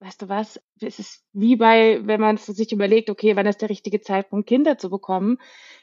weißt 0.00 0.22
du 0.22 0.28
was, 0.28 0.60
es 0.80 0.98
ist 0.98 1.24
wie 1.32 1.56
bei, 1.56 2.00
wenn 2.04 2.20
man 2.20 2.36
sich 2.36 2.72
überlegt, 2.72 3.10
okay, 3.10 3.36
wann 3.36 3.46
ist 3.46 3.60
der 3.62 3.70
richtige 3.70 4.00
Zeitpunkt, 4.00 4.48
Kinder 4.48 4.78
zu 4.78 4.90
bekommen, 4.90 5.38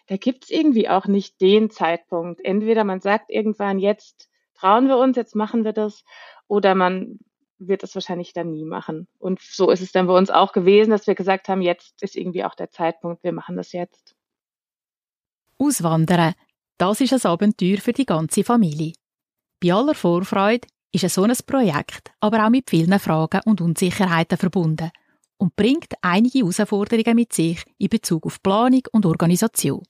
da 0.07 0.17
gibt 0.17 0.45
es 0.45 0.49
irgendwie 0.49 0.87
auch 0.87 1.05
nicht 1.07 1.41
den 1.41 1.69
Zeitpunkt. 1.69 2.43
Entweder 2.43 2.83
man 2.83 3.01
sagt 3.01 3.29
irgendwann, 3.29 3.79
jetzt 3.79 4.29
trauen 4.53 4.87
wir 4.87 4.97
uns, 4.97 5.17
jetzt 5.17 5.35
machen 5.35 5.65
wir 5.65 5.73
das, 5.73 6.03
oder 6.47 6.75
man 6.75 7.19
wird 7.57 7.83
es 7.83 7.95
wahrscheinlich 7.95 8.33
dann 8.33 8.51
nie 8.51 8.65
machen. 8.65 9.07
Und 9.19 9.41
so 9.41 9.69
ist 9.69 9.81
es 9.81 9.91
dann 9.91 10.07
bei 10.07 10.17
uns 10.17 10.29
auch 10.29 10.51
gewesen, 10.51 10.91
dass 10.91 11.07
wir 11.07 11.15
gesagt 11.15 11.47
haben, 11.47 11.61
jetzt 11.61 12.01
ist 12.01 12.15
irgendwie 12.15 12.43
auch 12.43 12.55
der 12.55 12.69
Zeitpunkt, 12.69 13.23
wir 13.23 13.31
machen 13.31 13.55
das 13.55 13.71
jetzt. 13.71 14.15
Auswandern, 15.57 16.33
das 16.77 17.01
ist 17.01 17.13
ein 17.13 17.31
Abenteuer 17.31 17.77
für 17.77 17.93
die 17.93 18.05
ganze 18.05 18.43
Familie. 18.43 18.93
Bei 19.61 19.73
aller 19.73 19.95
Vorfreude 19.95 20.67
ist 21.03 21.13
so 21.13 21.23
ein 21.23 21.33
Projekt 21.45 22.11
aber 22.19 22.45
auch 22.45 22.49
mit 22.49 22.69
vielen 22.69 22.99
Fragen 22.99 23.41
und 23.45 23.61
Unsicherheiten 23.61 24.37
verbunden 24.37 24.91
und 25.37 25.55
bringt 25.55 25.93
einige 26.01 26.39
Herausforderungen 26.39 27.15
mit 27.15 27.33
sich 27.33 27.63
in 27.77 27.89
Bezug 27.89 28.25
auf 28.25 28.41
Planung 28.41 28.83
und 28.91 29.05
Organisation. 29.05 29.83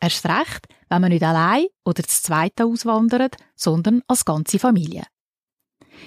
Erst 0.00 0.26
recht, 0.26 0.66
wenn 0.88 1.00
man 1.00 1.10
nicht 1.10 1.22
allein 1.22 1.66
oder 1.84 2.02
das 2.02 2.22
Zweite 2.22 2.64
auswandert, 2.64 3.36
sondern 3.54 4.02
als 4.08 4.24
ganze 4.24 4.58
Familie. 4.58 5.04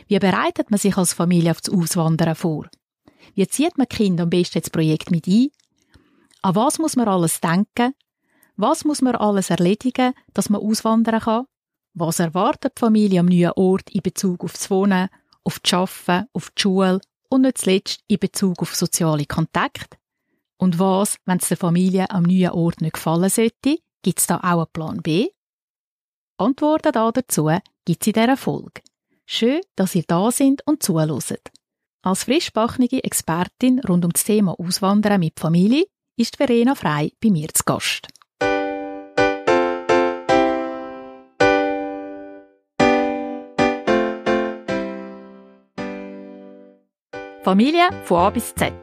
Wie 0.07 0.19
bereitet 0.19 0.69
man 0.69 0.79
sich 0.79 0.97
als 0.97 1.13
Familie 1.13 1.51
auf 1.51 1.61
das 1.61 1.73
Auswandern 1.73 2.35
vor? 2.35 2.67
Wie 3.33 3.47
zieht 3.47 3.77
man 3.77 3.87
Kinder 3.87 4.23
am 4.23 4.29
besten 4.29 4.59
ins 4.59 4.69
Projekt 4.69 5.11
mit 5.11 5.27
ein? 5.27 5.47
An 6.41 6.55
was 6.55 6.77
muss 6.77 6.95
man 6.95 7.07
alles 7.07 7.41
denken? 7.41 7.93
Was 8.57 8.85
muss 8.85 9.01
man 9.01 9.15
alles 9.15 9.49
erledigen, 9.49 10.13
dass 10.33 10.49
man 10.49 10.61
auswandern 10.61 11.21
kann? 11.21 11.45
Was 11.97 12.19
erwartet 12.19 12.73
die 12.75 12.79
Familie 12.81 13.21
am 13.21 13.27
neuen 13.27 13.53
Ort 13.55 13.89
in 13.89 14.01
Bezug 14.01 14.43
auf 14.43 14.51
das 14.51 14.69
Wohnen, 14.69 15.07
auf 15.45 15.59
das 15.61 15.73
Arbeiten, 15.73 16.27
auf 16.33 16.49
die 16.49 16.61
Schule 16.61 16.99
und 17.29 17.43
nicht 17.43 17.57
zuletzt 17.57 18.03
in 18.07 18.19
Bezug 18.19 18.61
auf 18.61 18.75
soziale 18.75 19.25
Kontakte? 19.25 19.97
Und 20.57 20.77
was, 20.77 21.15
wenn 21.25 21.37
es 21.37 21.47
der 21.47 21.55
Familie 21.55 22.09
am 22.09 22.23
neuen 22.23 22.49
Ort 22.49 22.81
nicht 22.81 22.95
gefallen 22.95 23.29
sollte? 23.29 23.77
Gibt 24.03 24.19
es 24.19 24.27
da 24.27 24.37
auch 24.39 24.43
einen 24.43 24.67
Plan 24.73 25.01
B? 25.01 25.29
Antworten 26.37 26.91
dazu 26.91 27.49
gibt 27.85 28.01
es 28.01 28.07
in 28.07 28.13
dieser 28.13 28.35
Folge. 28.35 28.81
Schön, 29.25 29.61
dass 29.77 29.95
ihr 29.95 30.03
da 30.05 30.31
sind 30.31 30.67
und 30.67 30.83
zuhört. 30.83 31.51
Als 32.01 32.25
frischbachnige 32.25 33.05
Expertin 33.05 33.79
rund 33.79 34.03
um 34.03 34.11
das 34.11 34.25
Thema 34.25 34.59
Auswandern 34.59 35.21
mit 35.21 35.39
Familie 35.39 35.85
ist 36.17 36.35
Verena 36.35 36.75
Frei 36.75 37.13
bei 37.23 37.31
mir 37.31 37.47
zu 37.53 37.63
Gast. 37.63 38.09
Familie 47.45 47.89
von 48.05 48.17
A 48.21 48.29
bis 48.31 48.55
Z. 48.55 48.73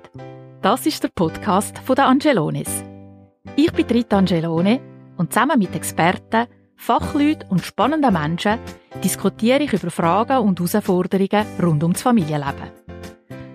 Das 0.61 0.87
ist 0.87 1.03
der 1.03 1.09
Podcast 1.09 1.79
von 1.79 1.97
der 1.97 2.07
Angelones. 2.07 2.85
Ich 3.57 3.73
bin 3.73 3.87
Rita 3.87 4.19
Angelone 4.19 4.81
und 5.17 5.33
zusammen 5.33 5.59
mit 5.59 5.75
Experten 5.75 6.47
Fachleuten 6.77 7.51
und 7.51 7.65
spannenden 7.65 8.13
Menschen 8.13 8.61
diskutiere 9.03 9.65
ich 9.65 9.73
über 9.73 9.91
Fragen 9.91 10.47
und 10.47 10.61
Herausforderungen 10.61 11.45
rund 11.61 11.83
ums 11.83 12.03
Familienleben. 12.03 12.71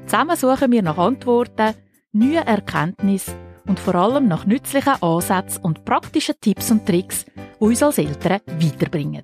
Zusammen 0.07 0.35
suchen 0.35 0.73
wir 0.73 0.83
nach 0.83 0.97
Antworten, 0.97 1.73
neuen 2.11 2.45
Erkenntnissen 2.45 3.35
und 3.65 3.79
vor 3.79 3.95
allem 3.95 4.27
nach 4.27 4.45
nützlichen 4.45 5.01
Ansätzen 5.01 5.63
und 5.63 5.85
praktischen 5.85 6.35
Tipps 6.41 6.69
und 6.69 6.85
Tricks, 6.85 7.23
die 7.23 7.63
uns 7.63 7.81
als 7.81 7.99
Eltern 7.99 8.41
weiterbringen. 8.59 9.23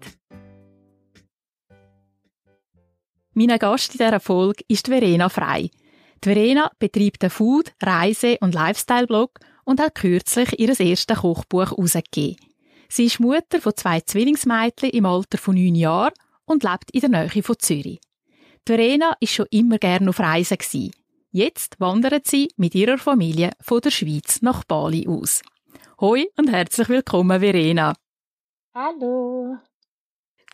Mein 3.36 3.58
Gast 3.58 3.94
in 3.94 3.98
dieser 3.98 4.20
Folge 4.20 4.64
ist 4.68 4.88
Verena 4.88 5.28
Frei. 5.28 5.72
Die 6.24 6.30
Verena 6.30 6.72
betreibt 6.78 7.24
einen 7.24 7.32
Food-, 7.32 7.74
Reise- 7.82 8.38
und 8.42 8.54
Lifestyle-Blog 8.54 9.40
und 9.66 9.80
hat 9.80 9.96
kürzlich 9.96 10.60
ihr 10.60 10.80
erstes 10.80 11.18
Kochbuch 11.18 11.72
herausgegeben. 11.72 12.38
Sie 12.90 13.06
ist 13.06 13.20
Mutter 13.20 13.60
von 13.60 13.76
zwei 13.76 14.02
Zwillingsmädchen 14.02 14.92
im 14.92 15.08
Alter 15.08 15.40
von 15.40 15.56
neun 15.56 15.74
Jahren 15.74 16.14
und 16.46 16.64
lebt 16.64 16.92
in 16.92 17.02
der 17.02 17.10
Nähe 17.10 17.44
von 17.44 17.58
Zürich. 17.58 18.00
Verena 18.68 19.18
ist 19.20 19.34
schon 19.34 19.48
immer 19.50 19.80
gerne 19.80 20.10
auf 20.10 20.20
Reisen. 20.20 20.92
Jetzt 21.32 21.80
wandert 21.80 22.28
sie 22.28 22.50
mit 22.58 22.76
ihrer 22.76 23.00
Familie 23.00 23.50
von 23.60 23.82
der 23.82 23.90
Schweiz 23.90 24.44
nach 24.44 24.64
Bali 24.64 25.08
aus. 25.08 25.42
Hoi 26.00 26.28
und 26.38 26.52
herzlich 26.52 26.88
willkommen, 26.88 27.40
Verena. 27.40 27.96
Hallo. 28.76 29.58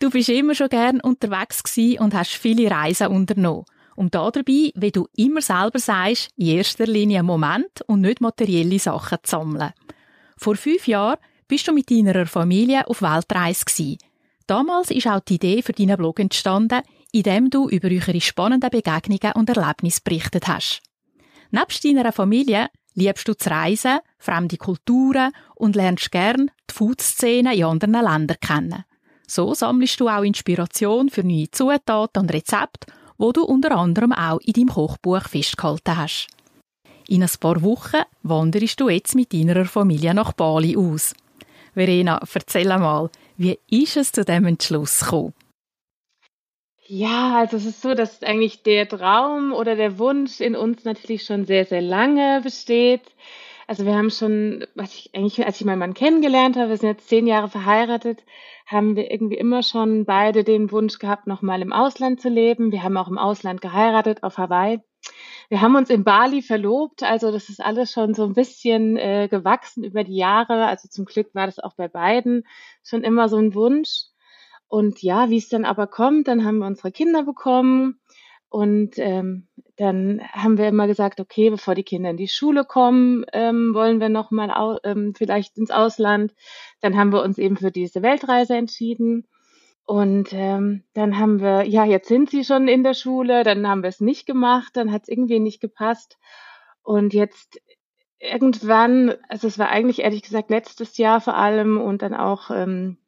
Du 0.00 0.08
bist 0.08 0.30
immer 0.30 0.54
schon 0.54 0.70
gern 0.70 0.98
unterwegs 1.02 1.62
gewesen 1.62 2.00
und 2.00 2.14
hast 2.14 2.30
viele 2.30 2.70
Reisen 2.70 3.08
unternommen. 3.08 3.66
Und 3.96 4.14
da 4.14 4.30
dabei, 4.30 4.72
wie 4.74 4.90
du 4.90 5.06
immer 5.14 5.42
selber 5.42 5.78
sagst, 5.78 6.30
in 6.36 6.46
erster 6.46 6.86
Linie 6.86 7.22
Moment 7.22 7.82
und 7.86 8.00
nicht 8.00 8.22
materielle 8.22 8.78
Sachen 8.78 9.18
zu 9.22 9.30
sammeln. 9.30 9.74
Vor 10.38 10.56
fünf 10.56 10.88
Jahren 10.88 11.18
bist 11.48 11.68
du 11.68 11.74
mit 11.74 11.90
deiner 11.90 12.24
Familie 12.24 12.88
auf 12.88 13.02
Weltreise 13.02 13.66
gewesen. 13.66 13.98
Damals 14.46 14.90
ist 14.90 15.06
auch 15.06 15.20
die 15.20 15.34
Idee 15.34 15.60
für 15.60 15.74
deinen 15.74 15.98
Blog 15.98 16.18
entstanden, 16.18 16.80
in 17.12 17.24
dem 17.24 17.50
du 17.50 17.68
über 17.68 17.88
eure 17.88 18.20
spannenden 18.22 18.70
Begegnungen 18.70 19.34
und 19.34 19.50
Erlebnisse 19.50 20.00
berichtet 20.02 20.48
hast. 20.48 20.80
Nebst 21.50 21.84
deiner 21.84 22.10
Familie 22.12 22.68
liebst 22.94 23.28
du 23.28 23.34
zu 23.34 23.50
reisen, 23.50 23.98
fremde 24.18 24.56
Kulturen 24.56 25.32
und 25.56 25.76
lernst 25.76 26.10
gern 26.10 26.50
die 26.70 26.74
Food-Szene 26.74 27.54
in 27.54 27.64
anderen 27.64 27.92
Ländern 27.92 28.38
kennen. 28.40 28.84
So 29.30 29.54
sammelst 29.54 30.00
du 30.00 30.08
auch 30.08 30.24
Inspiration 30.24 31.08
für 31.08 31.22
neue 31.22 31.48
Zutaten 31.52 32.22
und 32.22 32.34
Rezepte, 32.34 32.92
wo 33.16 33.30
du 33.30 33.44
unter 33.44 33.70
anderem 33.76 34.12
auch 34.12 34.40
in 34.40 34.54
deinem 34.54 34.70
Kochbuch 34.70 35.22
festgehalten 35.28 35.96
hast. 35.96 36.26
In 37.06 37.22
ein 37.22 37.30
paar 37.38 37.62
Wochen 37.62 38.02
wanderst 38.24 38.80
du 38.80 38.88
jetzt 38.88 39.14
mit 39.14 39.32
deiner 39.32 39.66
Familie 39.66 40.14
nach 40.14 40.32
Bali 40.32 40.76
aus. 40.76 41.14
Verena, 41.74 42.20
erzähl 42.34 42.66
mal, 42.66 43.08
wie 43.36 43.56
ist 43.70 43.96
es 43.96 44.10
zu 44.10 44.24
dem 44.24 44.46
Entschluss 44.46 44.98
gekommen? 44.98 45.32
Ja, 46.88 47.38
also 47.38 47.56
es 47.56 47.66
ist 47.66 47.82
so, 47.82 47.94
dass 47.94 48.24
eigentlich 48.24 48.64
der 48.64 48.88
Traum 48.88 49.52
oder 49.52 49.76
der 49.76 50.00
Wunsch 50.00 50.40
in 50.40 50.56
uns 50.56 50.82
natürlich 50.82 51.22
schon 51.22 51.44
sehr, 51.46 51.66
sehr 51.66 51.82
lange 51.82 52.40
besteht. 52.42 53.02
Also 53.70 53.86
wir 53.86 53.94
haben 53.94 54.10
schon, 54.10 54.66
was 54.74 54.92
ich 54.96 55.14
eigentlich, 55.14 55.46
als 55.46 55.60
ich 55.60 55.64
meinen 55.64 55.78
Mann 55.78 55.94
kennengelernt 55.94 56.56
habe, 56.56 56.70
wir 56.70 56.76
sind 56.76 56.88
jetzt 56.88 57.08
zehn 57.08 57.28
Jahre 57.28 57.48
verheiratet, 57.48 58.24
haben 58.66 58.96
wir 58.96 59.12
irgendwie 59.12 59.36
immer 59.36 59.62
schon 59.62 60.06
beide 60.06 60.42
den 60.42 60.72
Wunsch 60.72 60.98
gehabt, 60.98 61.28
nochmal 61.28 61.62
im 61.62 61.72
Ausland 61.72 62.20
zu 62.20 62.28
leben. 62.28 62.72
Wir 62.72 62.82
haben 62.82 62.96
auch 62.96 63.06
im 63.06 63.16
Ausland 63.16 63.60
geheiratet, 63.60 64.24
auf 64.24 64.38
Hawaii. 64.38 64.80
Wir 65.50 65.60
haben 65.60 65.76
uns 65.76 65.88
in 65.88 66.02
Bali 66.02 66.42
verlobt, 66.42 67.04
also 67.04 67.30
das 67.30 67.48
ist 67.48 67.60
alles 67.60 67.92
schon 67.92 68.12
so 68.12 68.24
ein 68.24 68.34
bisschen 68.34 68.96
äh, 68.96 69.28
gewachsen 69.30 69.84
über 69.84 70.02
die 70.02 70.16
Jahre. 70.16 70.66
Also 70.66 70.88
zum 70.88 71.04
Glück 71.04 71.32
war 71.36 71.46
das 71.46 71.60
auch 71.60 71.74
bei 71.76 71.86
beiden 71.86 72.42
schon 72.82 73.04
immer 73.04 73.28
so 73.28 73.36
ein 73.36 73.54
Wunsch. 73.54 74.06
Und 74.66 75.00
ja, 75.00 75.30
wie 75.30 75.38
es 75.38 75.48
dann 75.48 75.64
aber 75.64 75.86
kommt, 75.86 76.26
dann 76.26 76.44
haben 76.44 76.58
wir 76.58 76.66
unsere 76.66 76.90
Kinder 76.90 77.22
bekommen 77.22 78.00
und 78.50 78.98
ähm, 78.98 79.46
dann 79.76 80.20
haben 80.32 80.58
wir 80.58 80.66
immer 80.66 80.88
gesagt, 80.88 81.20
okay, 81.20 81.50
bevor 81.50 81.76
die 81.76 81.84
Kinder 81.84 82.10
in 82.10 82.16
die 82.16 82.26
Schule 82.26 82.64
kommen, 82.64 83.24
ähm, 83.32 83.72
wollen 83.74 84.00
wir 84.00 84.08
noch 84.08 84.32
mal 84.32 84.80
ähm, 84.82 85.14
vielleicht 85.16 85.56
ins 85.56 85.70
Ausland. 85.70 86.34
Dann 86.80 86.96
haben 86.96 87.12
wir 87.12 87.22
uns 87.22 87.38
eben 87.38 87.56
für 87.56 87.70
diese 87.70 88.02
Weltreise 88.02 88.56
entschieden. 88.56 89.28
Und 89.84 90.32
ähm, 90.32 90.82
dann 90.94 91.16
haben 91.16 91.40
wir, 91.40 91.62
ja, 91.64 91.84
jetzt 91.84 92.08
sind 92.08 92.28
sie 92.30 92.44
schon 92.44 92.66
in 92.66 92.82
der 92.82 92.94
Schule, 92.94 93.44
dann 93.44 93.68
haben 93.68 93.82
wir 93.82 93.88
es 93.88 94.00
nicht 94.00 94.26
gemacht, 94.26 94.70
dann 94.74 94.90
hat 94.90 95.02
es 95.02 95.08
irgendwie 95.08 95.38
nicht 95.38 95.60
gepasst. 95.60 96.18
Und 96.82 97.14
jetzt 97.14 97.60
irgendwann, 98.18 99.14
also 99.28 99.46
es 99.46 99.60
war 99.60 99.68
eigentlich 99.68 100.00
ehrlich 100.00 100.22
gesagt 100.22 100.50
letztes 100.50 100.98
Jahr 100.98 101.20
vor 101.20 101.36
allem 101.36 101.80
und 101.80 102.02
dann 102.02 102.14
auch 102.14 102.50
ähm, 102.50 102.98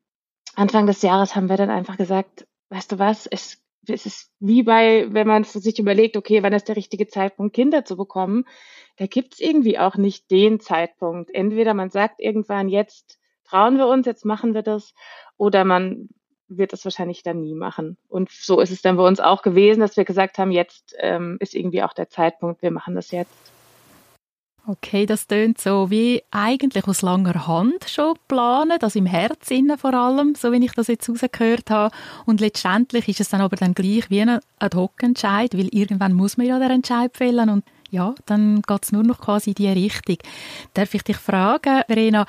Anfang 0.54 0.86
des 0.86 1.02
Jahres 1.02 1.34
haben 1.34 1.48
wir 1.48 1.56
dann 1.56 1.70
einfach 1.70 1.96
gesagt, 1.96 2.46
weißt 2.70 2.92
du 2.92 2.98
was, 2.98 3.26
es, 3.26 3.61
es 3.88 4.06
ist 4.06 4.30
wie 4.38 4.62
bei, 4.62 5.06
wenn 5.10 5.26
man 5.26 5.44
sich 5.44 5.78
überlegt, 5.78 6.16
okay, 6.16 6.42
wann 6.42 6.52
ist 6.52 6.68
der 6.68 6.76
richtige 6.76 7.08
Zeitpunkt, 7.08 7.54
Kinder 7.54 7.84
zu 7.84 7.96
bekommen, 7.96 8.44
da 8.96 9.06
gibt 9.06 9.34
es 9.34 9.40
irgendwie 9.40 9.78
auch 9.78 9.96
nicht 9.96 10.30
den 10.30 10.60
Zeitpunkt. 10.60 11.34
Entweder 11.34 11.74
man 11.74 11.90
sagt 11.90 12.20
irgendwann, 12.20 12.68
jetzt 12.68 13.18
trauen 13.44 13.78
wir 13.78 13.86
uns, 13.86 14.06
jetzt 14.06 14.24
machen 14.24 14.54
wir 14.54 14.62
das, 14.62 14.94
oder 15.36 15.64
man 15.64 16.08
wird 16.48 16.72
es 16.72 16.84
wahrscheinlich 16.84 17.22
dann 17.22 17.40
nie 17.40 17.54
machen. 17.54 17.96
Und 18.08 18.30
so 18.30 18.60
ist 18.60 18.70
es 18.70 18.82
dann 18.82 18.96
bei 18.96 19.06
uns 19.06 19.20
auch 19.20 19.42
gewesen, 19.42 19.80
dass 19.80 19.96
wir 19.96 20.04
gesagt 20.04 20.38
haben, 20.38 20.50
jetzt 20.50 20.94
ähm, 20.98 21.38
ist 21.40 21.54
irgendwie 21.54 21.82
auch 21.82 21.94
der 21.94 22.08
Zeitpunkt, 22.08 22.62
wir 22.62 22.70
machen 22.70 22.94
das 22.94 23.10
jetzt. 23.10 23.52
Okay, 24.64 25.06
das 25.06 25.26
tönt 25.26 25.60
so 25.60 25.90
wie 25.90 26.22
eigentlich 26.30 26.86
aus 26.86 27.02
langer 27.02 27.48
Hand 27.48 27.88
schon 27.88 28.14
planen, 28.28 28.78
das 28.78 28.94
im 28.94 29.06
Herzen 29.06 29.76
vor 29.76 29.92
allem, 29.92 30.36
so 30.36 30.52
wie 30.52 30.64
ich 30.64 30.70
das 30.72 30.86
jetzt 30.86 31.08
rausgehört 31.08 31.68
habe. 31.68 31.92
Und 32.26 32.40
letztendlich 32.40 33.08
ist 33.08 33.18
es 33.18 33.30
dann 33.30 33.40
aber 33.40 33.56
dann 33.56 33.74
gleich 33.74 34.08
wie 34.08 34.20
ein 34.20 34.38
Ad-Hoc-Entscheid, 34.60 35.58
weil 35.58 35.66
irgendwann 35.72 36.12
muss 36.12 36.36
man 36.36 36.46
ja 36.46 36.60
den 36.60 36.70
Entscheid 36.70 37.16
fällen 37.16 37.50
und 37.50 37.64
ja, 37.90 38.14
dann 38.26 38.62
geht 38.62 38.84
es 38.84 38.92
nur 38.92 39.02
noch 39.02 39.20
quasi 39.20 39.50
in 39.50 39.54
die 39.54 39.68
Richtung. 39.68 40.18
Darf 40.74 40.94
ich 40.94 41.02
dich 41.02 41.16
fragen, 41.16 41.82
Verena, 41.88 42.24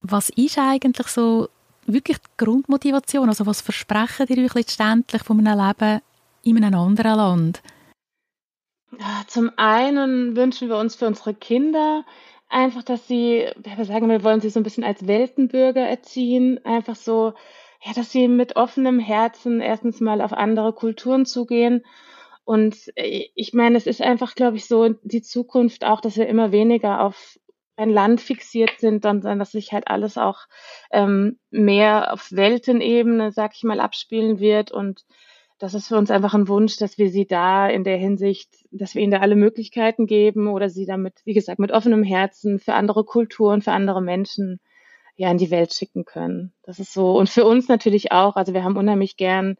was 0.00 0.30
ist 0.30 0.58
eigentlich 0.58 1.08
so 1.08 1.50
wirklich 1.86 2.16
die 2.16 2.44
Grundmotivation? 2.44 3.28
Also 3.28 3.44
was 3.44 3.60
versprechen 3.60 4.26
ihr 4.28 4.44
euch 4.44 4.54
letztendlich 4.54 5.22
von 5.22 5.46
einem 5.46 5.66
Leben 5.66 6.00
in 6.44 6.64
einem 6.64 6.80
anderen 6.80 7.16
Land? 7.16 7.62
Zum 9.26 9.50
einen 9.56 10.36
wünschen 10.36 10.68
wir 10.68 10.76
uns 10.76 10.94
für 10.94 11.06
unsere 11.06 11.34
Kinder 11.34 12.04
einfach, 12.48 12.82
dass 12.82 13.08
sie, 13.08 13.48
wir 13.56 13.84
sagen, 13.84 14.08
wir 14.08 14.22
wollen 14.22 14.40
sie 14.40 14.50
so 14.50 14.60
ein 14.60 14.62
bisschen 14.62 14.84
als 14.84 15.06
Weltenbürger 15.06 15.80
erziehen, 15.80 16.60
einfach 16.64 16.96
so, 16.96 17.32
ja, 17.84 17.92
dass 17.94 18.12
sie 18.12 18.28
mit 18.28 18.56
offenem 18.56 18.98
Herzen 18.98 19.60
erstens 19.60 20.00
mal 20.00 20.20
auf 20.20 20.32
andere 20.32 20.72
Kulturen 20.72 21.24
zugehen. 21.26 21.84
Und 22.44 22.76
äh, 22.96 23.28
ich 23.34 23.54
meine, 23.54 23.76
es 23.78 23.86
ist 23.86 24.02
einfach, 24.02 24.34
glaube 24.34 24.56
ich, 24.56 24.66
so 24.66 24.90
die 25.02 25.22
Zukunft 25.22 25.84
auch, 25.84 26.00
dass 26.00 26.16
wir 26.16 26.26
immer 26.28 26.52
weniger 26.52 27.00
auf 27.00 27.38
ein 27.76 27.90
Land 27.90 28.20
fixiert 28.20 28.78
sind, 28.78 29.02
sondern 29.02 29.38
dass 29.38 29.52
sich 29.52 29.72
halt 29.72 29.88
alles 29.88 30.18
auch 30.18 30.40
ähm, 30.90 31.38
mehr 31.50 32.12
auf 32.12 32.30
Weltenebene, 32.30 33.32
sag 33.32 33.52
ich 33.54 33.64
mal, 33.64 33.80
abspielen 33.80 34.38
wird 34.38 34.70
und 34.70 35.04
das 35.62 35.74
ist 35.74 35.86
für 35.86 35.96
uns 35.96 36.10
einfach 36.10 36.34
ein 36.34 36.48
Wunsch, 36.48 36.76
dass 36.76 36.98
wir 36.98 37.08
sie 37.08 37.24
da 37.24 37.68
in 37.68 37.84
der 37.84 37.96
Hinsicht, 37.96 38.48
dass 38.72 38.96
wir 38.96 39.02
ihnen 39.02 39.12
da 39.12 39.20
alle 39.20 39.36
Möglichkeiten 39.36 40.08
geben 40.08 40.48
oder 40.48 40.68
sie 40.68 40.86
damit, 40.86 41.20
wie 41.24 41.34
gesagt, 41.34 41.60
mit 41.60 41.70
offenem 41.70 42.02
Herzen 42.02 42.58
für 42.58 42.74
andere 42.74 43.04
Kulturen, 43.04 43.62
für 43.62 43.70
andere 43.70 44.02
Menschen 44.02 44.58
ja 45.14 45.30
in 45.30 45.38
die 45.38 45.52
Welt 45.52 45.72
schicken 45.72 46.04
können. 46.04 46.52
Das 46.64 46.80
ist 46.80 46.92
so. 46.92 47.16
Und 47.16 47.28
für 47.30 47.44
uns 47.44 47.68
natürlich 47.68 48.10
auch. 48.10 48.34
Also 48.34 48.54
wir 48.54 48.64
haben 48.64 48.76
unheimlich 48.76 49.16
gern 49.16 49.54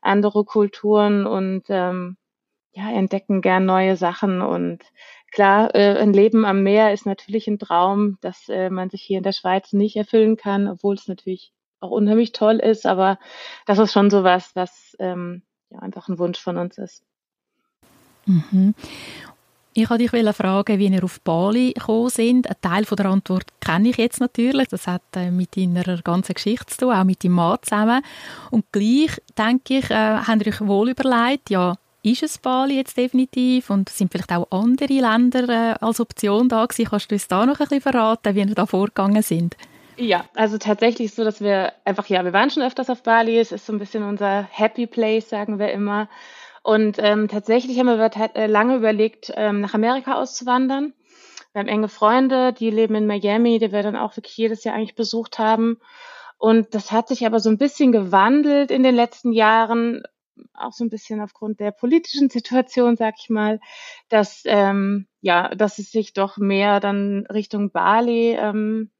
andere 0.00 0.44
Kulturen 0.44 1.26
und 1.26 1.64
ähm, 1.70 2.16
ja, 2.70 2.92
entdecken 2.92 3.40
gern 3.40 3.64
neue 3.64 3.96
Sachen. 3.96 4.42
Und 4.42 4.84
klar, 5.32 5.74
äh, 5.74 5.98
ein 5.98 6.12
Leben 6.12 6.44
am 6.44 6.62
Meer 6.62 6.92
ist 6.92 7.04
natürlich 7.04 7.48
ein 7.48 7.58
Traum, 7.58 8.18
dass 8.20 8.48
äh, 8.48 8.70
man 8.70 8.90
sich 8.90 9.02
hier 9.02 9.18
in 9.18 9.24
der 9.24 9.32
Schweiz 9.32 9.72
nicht 9.72 9.96
erfüllen 9.96 10.36
kann, 10.36 10.68
obwohl 10.68 10.94
es 10.94 11.08
natürlich 11.08 11.52
auch 11.80 11.90
unheimlich 11.90 12.30
toll 12.30 12.60
ist. 12.60 12.86
Aber 12.86 13.18
das 13.66 13.80
ist 13.80 13.92
schon 13.92 14.08
so 14.08 14.22
was, 14.22 14.54
was 14.54 14.96
ähm, 15.00 15.42
ja 15.70 15.78
einfach 15.80 16.08
ein 16.08 16.18
Wunsch 16.18 16.40
von 16.40 16.56
uns 16.56 16.78
ist. 16.78 17.02
Mhm. 18.26 18.74
Ich 19.74 19.88
wollte 19.88 20.08
dich 20.08 20.36
fragen, 20.36 20.78
wie 20.78 20.88
ihr 20.88 21.04
auf 21.04 21.20
Bali 21.20 21.72
gekommen 21.72 22.10
sind. 22.10 22.48
Ein 22.48 22.56
Teil 22.60 22.84
der 22.84 23.06
Antwort 23.06 23.46
kenne 23.60 23.90
ich 23.90 23.96
jetzt 23.96 24.20
natürlich. 24.20 24.68
Das 24.68 24.88
hat 24.88 25.02
äh, 25.14 25.30
mit 25.30 25.56
deiner 25.56 25.98
ganzen 26.02 26.34
Geschichte 26.34 26.66
zu 26.66 26.78
tun, 26.78 26.94
auch 26.94 27.04
mit 27.04 27.22
deinem 27.22 27.34
Mann 27.34 27.58
zusammen. 27.62 28.02
Und 28.50 28.64
gleich, 28.72 29.22
denke 29.36 29.78
ich, 29.78 29.90
äh, 29.90 30.16
habt 30.16 30.44
ihr 30.44 30.52
euch 30.52 30.66
wohl 30.66 30.90
überlegt, 30.90 31.50
ja, 31.50 31.76
ist 32.02 32.24
es 32.24 32.38
Bali 32.38 32.76
jetzt 32.76 32.96
definitiv 32.96 33.70
und 33.70 33.88
sind 33.88 34.10
vielleicht 34.10 34.32
auch 34.32 34.50
andere 34.50 34.92
Länder 34.92 35.48
äh, 35.48 35.74
als 35.80 36.00
Option 36.00 36.48
da 36.48 36.66
gewesen? 36.66 36.88
Kannst 36.90 37.10
du 37.10 37.14
uns 37.14 37.28
da 37.28 37.46
noch 37.46 37.60
ein 37.60 37.68
bisschen 37.68 37.80
verraten, 37.80 38.34
wie 38.34 38.40
ihr 38.40 38.54
da 38.54 38.66
vorgegangen 38.66 39.22
sind? 39.22 39.56
Ja, 40.00 40.26
also 40.34 40.58
tatsächlich 40.58 41.12
so, 41.12 41.24
dass 41.24 41.40
wir 41.40 41.72
einfach, 41.84 42.06
ja, 42.06 42.24
wir 42.24 42.32
waren 42.32 42.50
schon 42.50 42.62
öfters 42.62 42.88
auf 42.88 43.02
Bali, 43.02 43.36
es 43.36 43.50
ist 43.50 43.66
so 43.66 43.72
ein 43.72 43.80
bisschen 43.80 44.04
unser 44.04 44.44
Happy 44.44 44.86
Place, 44.86 45.28
sagen 45.28 45.58
wir 45.58 45.72
immer. 45.72 46.08
Und 46.62 46.98
ähm, 47.00 47.26
tatsächlich 47.26 47.80
haben 47.80 47.86
wir 47.86 48.10
äh, 48.36 48.46
lange 48.46 48.76
überlegt, 48.76 49.32
ähm, 49.34 49.60
nach 49.60 49.74
Amerika 49.74 50.14
auszuwandern. 50.14 50.92
Wir 51.52 51.60
haben 51.60 51.68
enge 51.68 51.88
Freunde, 51.88 52.52
die 52.52 52.70
leben 52.70 52.94
in 52.94 53.08
Miami, 53.08 53.58
die 53.58 53.72
wir 53.72 53.82
dann 53.82 53.96
auch 53.96 54.16
wirklich 54.16 54.36
jedes 54.36 54.62
Jahr 54.62 54.76
eigentlich 54.76 54.94
besucht 54.94 55.40
haben. 55.40 55.80
Und 56.36 56.76
das 56.76 56.92
hat 56.92 57.08
sich 57.08 57.26
aber 57.26 57.40
so 57.40 57.50
ein 57.50 57.58
bisschen 57.58 57.90
gewandelt 57.90 58.70
in 58.70 58.84
den 58.84 58.94
letzten 58.94 59.32
Jahren, 59.32 60.04
auch 60.54 60.72
so 60.72 60.84
ein 60.84 60.90
bisschen 60.90 61.20
aufgrund 61.20 61.58
der 61.58 61.72
politischen 61.72 62.30
Situation, 62.30 62.94
sag 62.94 63.16
ich 63.18 63.30
mal, 63.30 63.58
dass 64.08 64.42
ähm, 64.44 65.08
ja, 65.22 65.52
dass 65.56 65.80
es 65.80 65.90
sich 65.90 66.12
doch 66.12 66.36
mehr 66.36 66.78
dann 66.78 67.26
Richtung 67.26 67.72
Bali 67.72 68.36
ähm, 68.38 68.92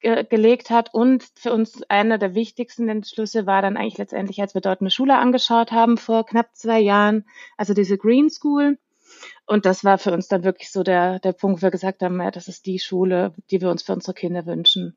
ge 0.00 0.24
gelegt 0.24 0.70
hat. 0.70 0.92
Und 0.94 1.24
für 1.34 1.52
uns 1.52 1.82
einer 1.88 2.18
der 2.18 2.34
wichtigsten 2.34 2.88
Entschlüsse 2.88 3.46
war 3.46 3.62
dann 3.62 3.76
eigentlich 3.76 3.98
letztendlich, 3.98 4.40
als 4.40 4.54
wir 4.54 4.60
dort 4.60 4.80
eine 4.80 4.90
Schule 4.90 5.16
angeschaut 5.16 5.72
haben 5.72 5.98
vor 5.98 6.26
knapp 6.26 6.54
zwei 6.54 6.80
Jahren, 6.80 7.24
also 7.56 7.74
diese 7.74 7.98
Green 7.98 8.30
School. 8.30 8.78
Und 9.46 9.66
das 9.66 9.84
war 9.84 9.98
für 9.98 10.12
uns 10.12 10.28
dann 10.28 10.44
wirklich 10.44 10.70
so 10.70 10.82
der, 10.82 11.20
der 11.20 11.32
Punkt, 11.32 11.60
wo 11.60 11.66
wir 11.66 11.70
gesagt 11.70 12.02
haben, 12.02 12.20
ja, 12.20 12.30
das 12.30 12.48
ist 12.48 12.66
die 12.66 12.78
Schule, 12.78 13.34
die 13.50 13.60
wir 13.60 13.70
uns 13.70 13.82
für 13.82 13.92
unsere 13.92 14.14
Kinder 14.14 14.46
wünschen. 14.46 14.96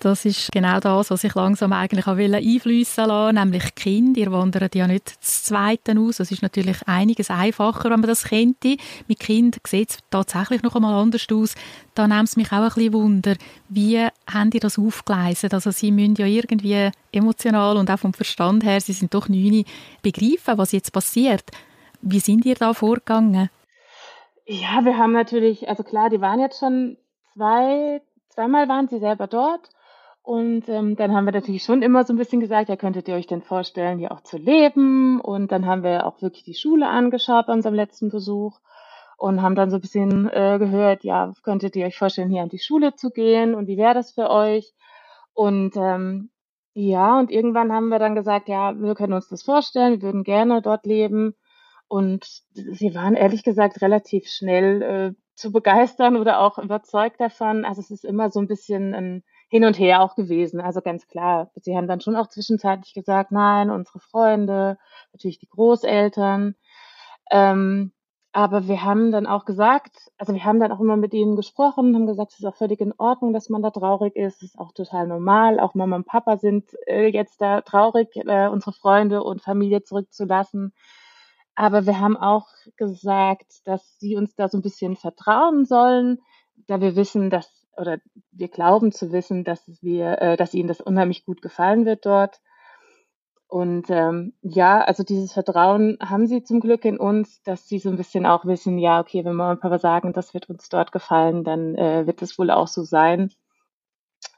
Das 0.00 0.24
ist 0.24 0.52
genau 0.52 0.78
das, 0.78 1.10
was 1.10 1.24
ich 1.24 1.34
langsam 1.34 1.72
eigentlich 1.72 2.06
auch 2.06 2.16
einfließen 2.16 3.06
lassen 3.06 3.34
nämlich 3.34 3.74
Kinder. 3.74 4.20
Ihr 4.20 4.30
wandert 4.30 4.76
ja 4.76 4.86
nicht 4.86 5.18
das 5.20 5.42
Zweite 5.42 5.98
aus. 5.98 6.20
Es 6.20 6.30
ist 6.30 6.40
natürlich 6.40 6.86
einiges 6.86 7.30
einfacher, 7.30 7.90
wenn 7.90 8.00
man 8.00 8.08
das 8.08 8.24
kennt. 8.24 8.62
Mit 8.62 9.18
Kind 9.18 9.58
sieht 9.66 9.90
es 9.90 9.98
tatsächlich 10.08 10.62
noch 10.62 10.76
einmal 10.76 10.94
anders 10.94 11.26
aus. 11.32 11.56
Da 11.96 12.06
nimmt 12.06 12.28
es 12.28 12.36
mich 12.36 12.52
auch 12.52 12.58
ein 12.58 12.68
bisschen 12.68 12.92
Wunder, 12.92 13.34
wie 13.68 14.06
haben 14.32 14.50
die 14.50 14.60
das 14.60 14.78
aufgeleistet? 14.78 15.52
Also 15.52 15.72
sie 15.72 15.90
müssen 15.90 16.14
ja 16.14 16.26
irgendwie 16.26 16.90
emotional 17.10 17.76
und 17.76 17.90
auch 17.90 17.98
vom 17.98 18.14
Verstand 18.14 18.62
her, 18.62 18.80
sie 18.80 18.92
sind 18.92 19.12
doch 19.14 19.28
neun, 19.28 19.64
begreifen, 20.02 20.58
was 20.58 20.70
jetzt 20.70 20.92
passiert. 20.92 21.50
Wie 22.02 22.20
sind 22.20 22.46
ihr 22.46 22.54
da 22.54 22.72
vorgegangen? 22.72 23.50
Ja, 24.46 24.84
wir 24.84 24.96
haben 24.96 25.12
natürlich, 25.12 25.68
also 25.68 25.82
klar, 25.82 26.08
die 26.08 26.20
waren 26.20 26.38
jetzt 26.38 26.60
schon 26.60 26.96
zwei, 27.34 28.00
zweimal 28.28 28.68
waren 28.68 28.86
sie 28.86 29.00
selber 29.00 29.26
dort 29.26 29.68
und 30.28 30.68
ähm, 30.68 30.94
dann 30.94 31.14
haben 31.14 31.24
wir 31.24 31.32
natürlich 31.32 31.62
schon 31.62 31.80
immer 31.80 32.04
so 32.04 32.12
ein 32.12 32.18
bisschen 32.18 32.38
gesagt, 32.38 32.68
ja, 32.68 32.76
könntet 32.76 33.08
ihr 33.08 33.14
euch 33.14 33.26
denn 33.26 33.40
vorstellen, 33.40 33.98
hier 33.98 34.12
auch 34.12 34.20
zu 34.20 34.36
leben? 34.36 35.22
Und 35.22 35.50
dann 35.52 35.64
haben 35.64 35.82
wir 35.82 36.04
auch 36.04 36.20
wirklich 36.20 36.44
die 36.44 36.52
Schule 36.52 36.86
angeschaut 36.86 37.46
bei 37.46 37.54
unserem 37.54 37.74
letzten 37.74 38.10
Besuch 38.10 38.60
und 39.16 39.40
haben 39.40 39.54
dann 39.54 39.70
so 39.70 39.78
ein 39.78 39.80
bisschen 39.80 40.28
äh, 40.28 40.58
gehört, 40.58 41.02
ja, 41.02 41.32
könntet 41.42 41.76
ihr 41.76 41.86
euch 41.86 41.96
vorstellen, 41.96 42.28
hier 42.28 42.42
an 42.42 42.50
die 42.50 42.58
Schule 42.58 42.94
zu 42.94 43.08
gehen 43.08 43.54
und 43.54 43.68
wie 43.68 43.78
wäre 43.78 43.94
das 43.94 44.12
für 44.12 44.28
euch? 44.28 44.74
Und 45.32 45.74
ähm, 45.78 46.28
ja, 46.74 47.18
und 47.18 47.30
irgendwann 47.30 47.72
haben 47.72 47.88
wir 47.88 47.98
dann 47.98 48.14
gesagt, 48.14 48.50
ja, 48.50 48.78
wir 48.78 48.94
können 48.96 49.14
uns 49.14 49.30
das 49.30 49.42
vorstellen, 49.42 49.94
wir 49.94 50.02
würden 50.02 50.24
gerne 50.24 50.60
dort 50.60 50.84
leben. 50.84 51.36
Und 51.88 52.42
sie 52.52 52.94
waren 52.94 53.14
ehrlich 53.14 53.44
gesagt 53.44 53.80
relativ 53.80 54.28
schnell 54.28 54.82
äh, 54.82 55.12
zu 55.34 55.52
begeistern 55.52 56.18
oder 56.18 56.40
auch 56.40 56.58
überzeugt 56.58 57.18
davon. 57.18 57.64
Also 57.64 57.80
es 57.80 57.90
ist 57.90 58.04
immer 58.04 58.28
so 58.28 58.40
ein 58.40 58.46
bisschen 58.46 58.92
ein 58.92 59.22
hin 59.48 59.64
und 59.64 59.78
her 59.78 60.02
auch 60.02 60.14
gewesen. 60.14 60.60
Also 60.60 60.80
ganz 60.80 61.06
klar, 61.06 61.50
sie 61.56 61.76
haben 61.76 61.88
dann 61.88 62.00
schon 62.00 62.16
auch 62.16 62.28
zwischenzeitlich 62.28 62.94
gesagt, 62.94 63.32
nein, 63.32 63.70
unsere 63.70 63.98
Freunde, 63.98 64.78
natürlich 65.12 65.38
die 65.38 65.48
Großeltern. 65.48 66.54
Ähm, 67.30 67.92
aber 68.32 68.68
wir 68.68 68.84
haben 68.84 69.10
dann 69.10 69.26
auch 69.26 69.46
gesagt, 69.46 70.10
also 70.18 70.34
wir 70.34 70.44
haben 70.44 70.60
dann 70.60 70.70
auch 70.70 70.80
immer 70.80 70.96
mit 70.96 71.14
ihnen 71.14 71.34
gesprochen, 71.34 71.94
haben 71.94 72.06
gesagt, 72.06 72.32
es 72.32 72.40
ist 72.40 72.44
auch 72.44 72.56
völlig 72.56 72.80
in 72.80 72.92
Ordnung, 72.98 73.32
dass 73.32 73.48
man 73.48 73.62
da 73.62 73.70
traurig 73.70 74.14
ist. 74.16 74.42
Es 74.42 74.50
ist 74.50 74.58
auch 74.58 74.72
total 74.72 75.06
normal. 75.06 75.58
Auch 75.58 75.74
Mama 75.74 75.96
und 75.96 76.06
Papa 76.06 76.36
sind 76.36 76.70
äh, 76.86 77.08
jetzt 77.08 77.40
da 77.40 77.62
traurig, 77.62 78.14
äh, 78.16 78.48
unsere 78.48 78.72
Freunde 78.72 79.22
und 79.22 79.42
Familie 79.42 79.82
zurückzulassen. 79.82 80.74
Aber 81.54 81.86
wir 81.86 81.98
haben 81.98 82.16
auch 82.16 82.46
gesagt, 82.76 83.66
dass 83.66 83.98
sie 83.98 84.14
uns 84.14 84.34
da 84.36 84.48
so 84.48 84.58
ein 84.58 84.62
bisschen 84.62 84.94
vertrauen 84.94 85.64
sollen, 85.64 86.20
da 86.68 86.80
wir 86.80 86.94
wissen, 86.96 87.30
dass 87.30 87.57
oder 87.78 87.98
wir 88.32 88.48
glauben 88.48 88.92
zu 88.92 89.12
wissen, 89.12 89.44
dass 89.44 89.62
wir, 89.82 90.20
äh, 90.20 90.36
dass 90.36 90.54
ihnen 90.54 90.68
das 90.68 90.80
unheimlich 90.80 91.24
gut 91.24 91.42
gefallen 91.42 91.86
wird 91.86 92.04
dort. 92.06 92.40
Und 93.48 93.86
ähm, 93.88 94.34
ja, 94.42 94.82
also 94.82 95.02
dieses 95.02 95.32
Vertrauen 95.32 95.96
haben 96.02 96.26
sie 96.26 96.42
zum 96.42 96.60
Glück 96.60 96.84
in 96.84 96.98
uns, 96.98 97.42
dass 97.42 97.66
sie 97.66 97.78
so 97.78 97.88
ein 97.88 97.96
bisschen 97.96 98.26
auch 98.26 98.44
wissen, 98.44 98.78
ja, 98.78 99.00
okay, 99.00 99.24
wenn 99.24 99.34
Mama 99.34 99.52
und 99.52 99.60
Papa 99.60 99.78
sagen, 99.78 100.12
das 100.12 100.34
wird 100.34 100.50
uns 100.50 100.68
dort 100.68 100.92
gefallen, 100.92 101.44
dann 101.44 101.74
äh, 101.74 102.06
wird 102.06 102.20
es 102.20 102.38
wohl 102.38 102.50
auch 102.50 102.68
so 102.68 102.82
sein. 102.82 103.32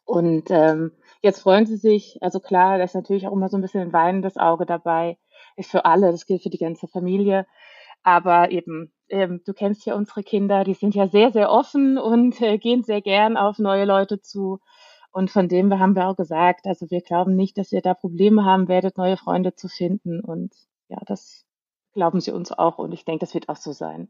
Und 0.04 0.50
ähm, 0.50 0.92
jetzt 1.22 1.40
freuen 1.40 1.66
sie 1.66 1.76
sich, 1.76 2.18
also 2.20 2.38
klar, 2.38 2.78
da 2.78 2.84
ist 2.84 2.94
natürlich 2.94 3.26
auch 3.26 3.32
immer 3.32 3.48
so 3.48 3.56
ein 3.56 3.62
bisschen 3.62 3.80
ein 3.80 3.92
weinendes 3.92 4.36
Auge 4.36 4.64
dabei, 4.64 5.18
ist 5.56 5.70
für 5.70 5.84
alle, 5.84 6.12
das 6.12 6.26
gilt 6.26 6.42
für 6.42 6.50
die 6.50 6.58
ganze 6.58 6.86
Familie. 6.86 7.46
Aber 8.02 8.50
eben, 8.50 8.92
ähm, 9.08 9.42
du 9.44 9.52
kennst 9.52 9.84
ja 9.86 9.94
unsere 9.94 10.22
Kinder, 10.22 10.64
die 10.64 10.74
sind 10.74 10.94
ja 10.94 11.08
sehr, 11.08 11.32
sehr 11.32 11.50
offen 11.50 11.98
und 11.98 12.40
äh, 12.40 12.58
gehen 12.58 12.82
sehr 12.82 13.02
gern 13.02 13.36
auf 13.36 13.58
neue 13.58 13.84
Leute 13.84 14.20
zu. 14.20 14.60
Und 15.12 15.30
von 15.30 15.48
dem 15.48 15.78
haben 15.78 15.96
wir 15.96 16.08
auch 16.08 16.16
gesagt, 16.16 16.66
also 16.66 16.90
wir 16.90 17.02
glauben 17.02 17.34
nicht, 17.34 17.58
dass 17.58 17.72
ihr 17.72 17.82
da 17.82 17.94
Probleme 17.94 18.44
haben 18.44 18.68
werdet, 18.68 18.96
neue 18.96 19.16
Freunde 19.16 19.54
zu 19.54 19.68
finden. 19.68 20.20
Und 20.20 20.54
ja, 20.88 20.98
das 21.06 21.44
glauben 21.92 22.20
sie 22.20 22.30
uns 22.30 22.52
auch. 22.52 22.78
Und 22.78 22.92
ich 22.92 23.04
denke, 23.04 23.20
das 23.20 23.34
wird 23.34 23.48
auch 23.48 23.56
so 23.56 23.72
sein. 23.72 24.08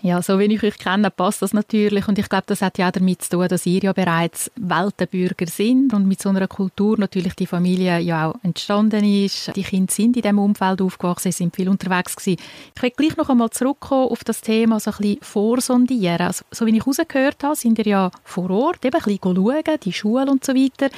Ja, 0.00 0.22
so 0.22 0.38
wie 0.38 0.44
ich 0.44 0.62
euch 0.62 0.78
kenne, 0.78 1.10
passt 1.10 1.42
das 1.42 1.52
natürlich. 1.52 2.06
Und 2.06 2.20
ich 2.20 2.28
glaube, 2.28 2.44
das 2.46 2.62
hat 2.62 2.78
ja 2.78 2.88
auch 2.88 2.92
damit 2.92 3.22
zu 3.22 3.30
tun, 3.30 3.48
dass 3.48 3.66
ihr 3.66 3.82
ja 3.82 3.92
bereits 3.92 4.48
Weltenbürger 4.54 5.46
sind 5.48 5.92
und 5.92 6.06
mit 6.06 6.22
so 6.22 6.28
einer 6.28 6.46
Kultur 6.46 6.96
natürlich 6.98 7.34
die 7.34 7.48
Familie 7.48 7.98
ja 7.98 8.30
auch 8.30 8.36
entstanden 8.44 9.02
ist. 9.02 9.54
Die 9.56 9.64
Kinder 9.64 9.92
sind 9.92 10.16
in 10.16 10.22
diesem 10.22 10.38
Umfeld 10.38 10.80
aufgewachsen, 10.80 11.32
sind 11.32 11.56
viel 11.56 11.68
unterwegs 11.68 12.14
gewesen. 12.14 12.40
Ich 12.76 12.82
will 12.82 12.92
gleich 12.96 13.16
noch 13.16 13.28
einmal 13.28 13.50
zurückkommen 13.50 14.08
auf 14.08 14.22
das 14.22 14.40
Thema 14.40 14.78
so 14.78 14.92
ein 14.92 14.96
bisschen 14.98 15.18
vorsondieren. 15.20 16.28
Also, 16.28 16.44
so 16.52 16.64
wie 16.66 16.76
ich 16.76 16.86
rausgehört 16.86 17.42
habe, 17.42 17.56
sind 17.56 17.78
ihr 17.78 17.86
ja 17.86 18.10
vor 18.22 18.50
Ort 18.50 18.84
eben 18.84 18.94
ein 18.94 19.02
bisschen 19.02 19.34
schauen, 19.34 19.80
die 19.82 19.92
Schule 19.92 20.30
und 20.30 20.44
so 20.44 20.54
weiter. 20.54 20.90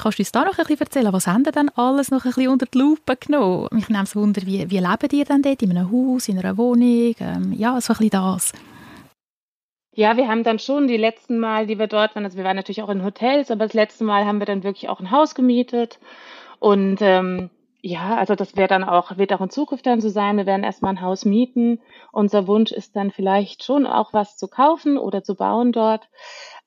Kannst 0.00 0.18
du 0.18 0.22
uns 0.22 0.32
da 0.32 0.44
noch 0.44 0.58
ein 0.58 0.64
bisschen 0.64 0.80
erzählen, 0.80 1.12
was 1.12 1.26
haben 1.26 1.44
ihr 1.44 1.52
denn 1.52 1.68
alles 1.76 2.10
noch 2.10 2.24
ein 2.24 2.32
bisschen 2.32 2.48
unter 2.48 2.66
die 2.66 2.78
Lupe 2.78 3.16
genommen? 3.16 3.68
Mich 3.72 3.88
nimmt 3.88 4.08
es 4.08 4.16
Wunder, 4.16 4.42
wie, 4.46 4.70
wie 4.70 4.78
lebt 4.78 5.12
ihr 5.12 5.24
denn 5.24 5.42
dort? 5.42 5.62
In 5.62 5.76
einem 5.76 5.90
Haus, 5.90 6.28
in 6.28 6.38
einer 6.38 6.56
Wohnung? 6.56 7.14
Ähm, 7.20 7.52
ja, 7.52 7.80
so 7.80 7.92
ein 7.92 7.98
bisschen 7.98 8.10
das. 8.10 8.52
Ja, 9.94 10.16
wir 10.16 10.26
haben 10.28 10.42
dann 10.42 10.58
schon 10.58 10.88
die 10.88 10.96
letzten 10.96 11.38
Mal, 11.38 11.66
die 11.66 11.78
wir 11.78 11.86
dort 11.86 12.14
waren, 12.14 12.24
also 12.24 12.38
wir 12.38 12.44
waren 12.44 12.56
natürlich 12.56 12.82
auch 12.82 12.88
in 12.88 13.04
Hotels, 13.04 13.50
aber 13.50 13.66
das 13.66 13.74
letzte 13.74 14.04
Mal 14.04 14.24
haben 14.24 14.38
wir 14.38 14.46
dann 14.46 14.62
wirklich 14.62 14.88
auch 14.88 15.00
ein 15.00 15.10
Haus 15.10 15.34
gemietet 15.34 15.98
und 16.58 17.02
ähm, 17.02 17.50
ja, 17.84 18.16
also 18.16 18.36
das 18.36 18.56
wäre 18.56 18.68
dann 18.68 18.84
auch, 18.84 19.18
wird 19.18 19.32
auch 19.32 19.40
in 19.40 19.50
Zukunft 19.50 19.86
dann 19.86 20.00
so 20.00 20.08
sein. 20.08 20.36
Wir 20.36 20.46
werden 20.46 20.62
erstmal 20.62 20.92
ein 20.94 21.00
Haus 21.02 21.24
mieten. 21.24 21.80
Unser 22.12 22.46
Wunsch 22.46 22.70
ist 22.70 22.94
dann 22.94 23.10
vielleicht 23.10 23.64
schon 23.64 23.86
auch 23.88 24.12
was 24.12 24.36
zu 24.36 24.46
kaufen 24.46 24.96
oder 24.96 25.24
zu 25.24 25.34
bauen 25.34 25.72
dort. 25.72 26.08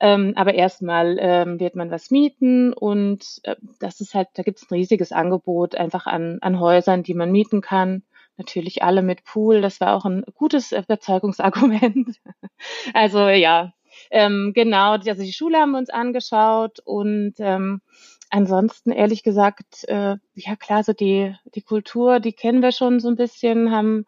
Ähm, 0.01 0.33
aber 0.35 0.55
erstmal 0.55 1.17
ähm, 1.21 1.57
wird 1.57 1.75
man 1.75 1.89
was 1.89 2.11
mieten 2.11 2.73
und 2.73 3.39
äh, 3.43 3.55
das 3.79 4.01
ist 4.01 4.13
halt, 4.13 4.27
da 4.33 4.43
gibt 4.43 4.57
es 4.57 4.69
ein 4.69 4.75
riesiges 4.75 5.13
Angebot 5.13 5.75
einfach 5.75 6.05
an, 6.05 6.39
an 6.41 6.59
Häusern, 6.59 7.01
die 7.01 7.13
man 7.13 7.31
mieten 7.31 7.61
kann. 7.61 8.03
Natürlich 8.35 8.83
alle 8.83 9.01
mit 9.01 9.23
Pool. 9.23 9.61
Das 9.61 9.79
war 9.79 9.95
auch 9.95 10.03
ein 10.03 10.25
gutes 10.33 10.73
Überzeugungsargument. 10.73 12.17
also 12.93 13.29
ja, 13.29 13.71
ähm, 14.11 14.51
genau. 14.53 14.91
Also 14.91 15.23
die 15.23 15.31
Schule 15.31 15.59
haben 15.59 15.71
wir 15.71 15.77
uns 15.77 15.89
angeschaut 15.89 16.79
und 16.83 17.35
ähm, 17.39 17.81
ansonsten 18.29 18.91
ehrlich 18.91 19.23
gesagt, 19.23 19.83
äh, 19.87 20.15
ja 20.33 20.55
klar, 20.55 20.83
so 20.83 20.93
die, 20.93 21.35
die 21.55 21.61
Kultur, 21.61 22.19
die 22.19 22.33
kennen 22.33 22.61
wir 22.61 22.71
schon 22.71 22.99
so 22.99 23.09
ein 23.09 23.15
bisschen, 23.15 23.71
haben 23.71 24.05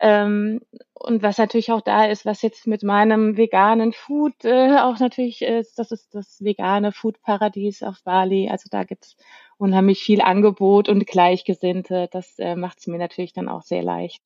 ähm, 0.00 0.60
und 0.92 1.22
was 1.22 1.38
natürlich 1.38 1.72
auch 1.72 1.80
da 1.80 2.06
ist, 2.06 2.26
was 2.26 2.42
jetzt 2.42 2.66
mit 2.66 2.82
meinem 2.82 3.36
veganen 3.36 3.92
Food 3.92 4.44
äh, 4.44 4.78
auch 4.78 4.98
natürlich 4.98 5.42
ist, 5.42 5.78
das 5.78 5.92
ist 5.92 6.14
das 6.14 6.42
vegane 6.42 6.92
Food-Paradies 6.92 7.82
auf 7.82 8.02
Bali. 8.04 8.48
Also 8.50 8.68
da 8.70 8.84
gibt's 8.84 9.16
unheimlich 9.56 10.00
viel 10.02 10.20
Angebot 10.20 10.88
und 10.88 11.06
Gleichgesinnte. 11.06 12.08
Das 12.10 12.38
äh, 12.38 12.56
macht 12.56 12.80
es 12.80 12.86
mir 12.86 12.98
natürlich 12.98 13.32
dann 13.32 13.48
auch 13.48 13.62
sehr 13.62 13.82
leicht 13.82 14.22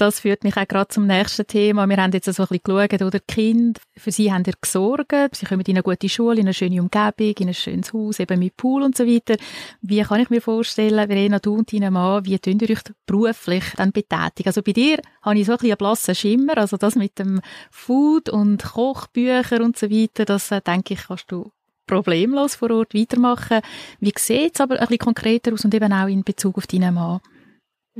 das 0.00 0.20
führt 0.20 0.44
mich 0.44 0.56
auch 0.56 0.66
gerade 0.66 0.88
zum 0.88 1.06
nächsten 1.06 1.46
Thema. 1.46 1.86
Wir 1.86 1.98
haben 1.98 2.12
jetzt 2.12 2.24
so 2.24 2.42
ein 2.42 2.48
bisschen 2.48 2.62
geschaut, 2.64 3.02
oder 3.02 3.18
die 3.18 3.34
Kinder, 3.34 3.80
für 3.96 4.10
sie 4.10 4.32
haben 4.32 4.44
ihr 4.46 4.54
gesorgt. 4.60 5.36
Sie 5.36 5.44
kommen 5.44 5.60
in 5.60 5.76
eine 5.76 5.82
gute 5.82 6.08
Schule, 6.08 6.40
in 6.40 6.46
eine 6.46 6.54
schöne 6.54 6.80
Umgebung, 6.80 7.34
in 7.38 7.48
ein 7.48 7.54
schönes 7.54 7.92
Haus, 7.92 8.18
eben 8.18 8.38
mit 8.38 8.56
Pool 8.56 8.82
und 8.82 8.96
so 8.96 9.06
weiter. 9.06 9.36
Wie 9.82 10.00
kann 10.00 10.20
ich 10.20 10.30
mir 10.30 10.40
vorstellen, 10.40 11.06
Verena, 11.06 11.38
du 11.38 11.54
und 11.54 11.72
dein 11.72 11.92
Mann, 11.92 12.24
wie 12.24 12.38
tun 12.38 12.58
ihr 12.60 12.70
euch 12.70 12.82
beruflich 13.04 13.64
dann 13.76 13.92
betätigen? 13.92 14.48
Also 14.48 14.62
bei 14.62 14.72
dir 14.72 15.00
habe 15.22 15.38
ich 15.38 15.46
so 15.46 15.52
ein 15.52 15.58
bisschen 15.58 15.72
einen 15.72 15.78
blassen 15.78 16.14
Schimmer, 16.14 16.56
also 16.56 16.78
das 16.78 16.94
mit 16.94 17.18
dem 17.18 17.42
Food 17.70 18.30
und 18.30 18.62
Kochbücher 18.62 19.62
und 19.62 19.76
so 19.76 19.90
weiter, 19.90 20.24
das 20.24 20.50
äh, 20.50 20.62
denke 20.62 20.94
ich, 20.94 21.08
kannst 21.08 21.30
du 21.30 21.52
problemlos 21.86 22.54
vor 22.54 22.70
Ort 22.70 22.94
weitermachen. 22.94 23.60
Wie 23.98 24.12
sieht 24.16 24.54
es 24.54 24.60
aber 24.60 24.76
ein 24.76 24.80
bisschen 24.80 24.98
konkreter 24.98 25.52
aus 25.52 25.64
und 25.64 25.74
eben 25.74 25.92
auch 25.92 26.06
in 26.06 26.22
Bezug 26.22 26.56
auf 26.56 26.66
deinen 26.66 26.94
Mann? 26.94 27.20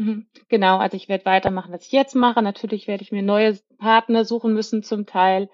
Mhm. 0.00 0.26
Genau, 0.48 0.78
also 0.78 0.96
ich 0.96 1.10
werde 1.10 1.26
weitermachen, 1.26 1.74
was 1.74 1.84
ich 1.84 1.92
jetzt 1.92 2.14
mache. 2.14 2.40
Natürlich 2.40 2.88
werde 2.88 3.02
ich 3.02 3.12
mir 3.12 3.22
neue 3.22 3.58
Partner 3.78 4.24
suchen 4.24 4.54
müssen 4.54 4.82
zum 4.82 5.04
Teil. 5.04 5.50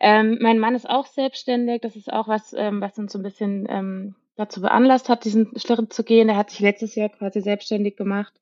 Ähm, 0.00 0.36
mein 0.42 0.58
Mann 0.58 0.74
ist 0.74 0.88
auch 0.88 1.06
selbstständig. 1.06 1.80
Das 1.80 1.96
ist 1.96 2.12
auch 2.12 2.28
was, 2.28 2.52
ähm, 2.52 2.82
was 2.82 2.98
uns 2.98 3.12
so 3.12 3.18
ein 3.18 3.22
bisschen 3.22 3.66
ähm, 3.70 4.14
dazu 4.36 4.60
veranlasst 4.60 5.08
hat, 5.08 5.24
diesen 5.24 5.58
Schritt 5.58 5.94
zu 5.94 6.04
gehen. 6.04 6.28
Er 6.28 6.36
hat 6.36 6.50
sich 6.50 6.60
letztes 6.60 6.94
Jahr 6.94 7.08
quasi 7.08 7.40
selbstständig 7.40 7.96
gemacht. 7.96 8.34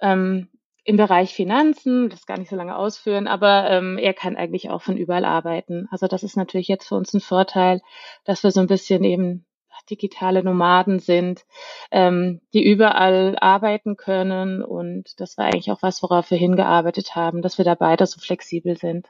Ähm, 0.00 0.48
im 0.84 0.96
Bereich 0.96 1.34
Finanzen, 1.34 2.08
das 2.08 2.24
gar 2.24 2.38
nicht 2.38 2.48
so 2.48 2.56
lange 2.56 2.74
ausführen, 2.74 3.26
aber 3.26 3.68
ähm, 3.68 3.98
er 3.98 4.14
kann 4.14 4.36
eigentlich 4.36 4.70
auch 4.70 4.80
von 4.80 4.96
überall 4.96 5.26
arbeiten. 5.26 5.86
Also 5.90 6.06
das 6.06 6.22
ist 6.22 6.34
natürlich 6.34 6.66
jetzt 6.66 6.88
für 6.88 6.94
uns 6.94 7.12
ein 7.12 7.20
Vorteil, 7.20 7.82
dass 8.24 8.42
wir 8.42 8.52
so 8.52 8.60
ein 8.60 8.68
bisschen 8.68 9.04
eben 9.04 9.44
digitale 9.90 10.42
Nomaden 10.42 10.98
sind, 10.98 11.44
ähm, 11.90 12.40
die 12.52 12.64
überall 12.64 13.36
arbeiten 13.40 13.96
können. 13.96 14.62
Und 14.62 15.20
das 15.20 15.38
war 15.38 15.46
eigentlich 15.46 15.70
auch 15.70 15.82
was, 15.82 16.02
worauf 16.02 16.30
wir 16.30 16.38
hingearbeitet 16.38 17.14
haben, 17.14 17.42
dass 17.42 17.58
wir 17.58 17.64
da 17.64 17.74
beide 17.74 18.06
so 18.06 18.20
flexibel 18.20 18.76
sind. 18.76 19.06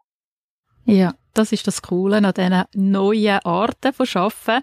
Ja, 0.85 1.15
das 1.35 1.53
ist 1.53 1.67
das 1.67 1.83
Coole 1.83 2.17
an 2.17 2.33
diesen 2.33 2.65
neuen 2.75 3.41
Arten 3.45 3.93
von 3.93 4.07
Arbeiten. 4.15 4.63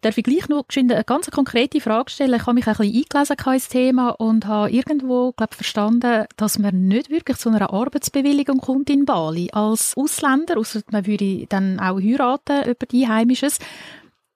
Darf 0.00 0.16
ich 0.16 0.22
gleich 0.22 0.48
noch 0.48 0.64
eine 0.76 1.02
ganz 1.02 1.28
konkrete 1.28 1.80
Frage 1.80 2.10
stellen? 2.10 2.34
Ich 2.34 2.42
habe 2.42 2.54
mich 2.54 2.68
ein 2.68 2.76
bisschen 2.76 3.04
eingelesen 3.12 3.52
ins 3.52 3.68
Thema 3.68 4.10
und 4.10 4.46
habe 4.46 4.70
irgendwo 4.70 5.32
glaub, 5.32 5.54
verstanden, 5.54 6.26
dass 6.36 6.58
man 6.60 6.86
nicht 6.86 7.10
wirklich 7.10 7.38
zu 7.38 7.48
einer 7.48 7.72
Arbeitsbewilligung 7.72 8.58
kommt 8.58 8.90
in 8.90 9.04
Bali 9.04 9.50
als 9.52 9.96
Ausländer, 9.96 10.56
außer 10.56 10.82
man 10.92 11.06
würde 11.06 11.46
dann 11.48 11.80
auch 11.80 12.00
heiraten 12.00 12.70
über 12.70 12.86
die 12.86 13.08
Heimisches 13.08 13.58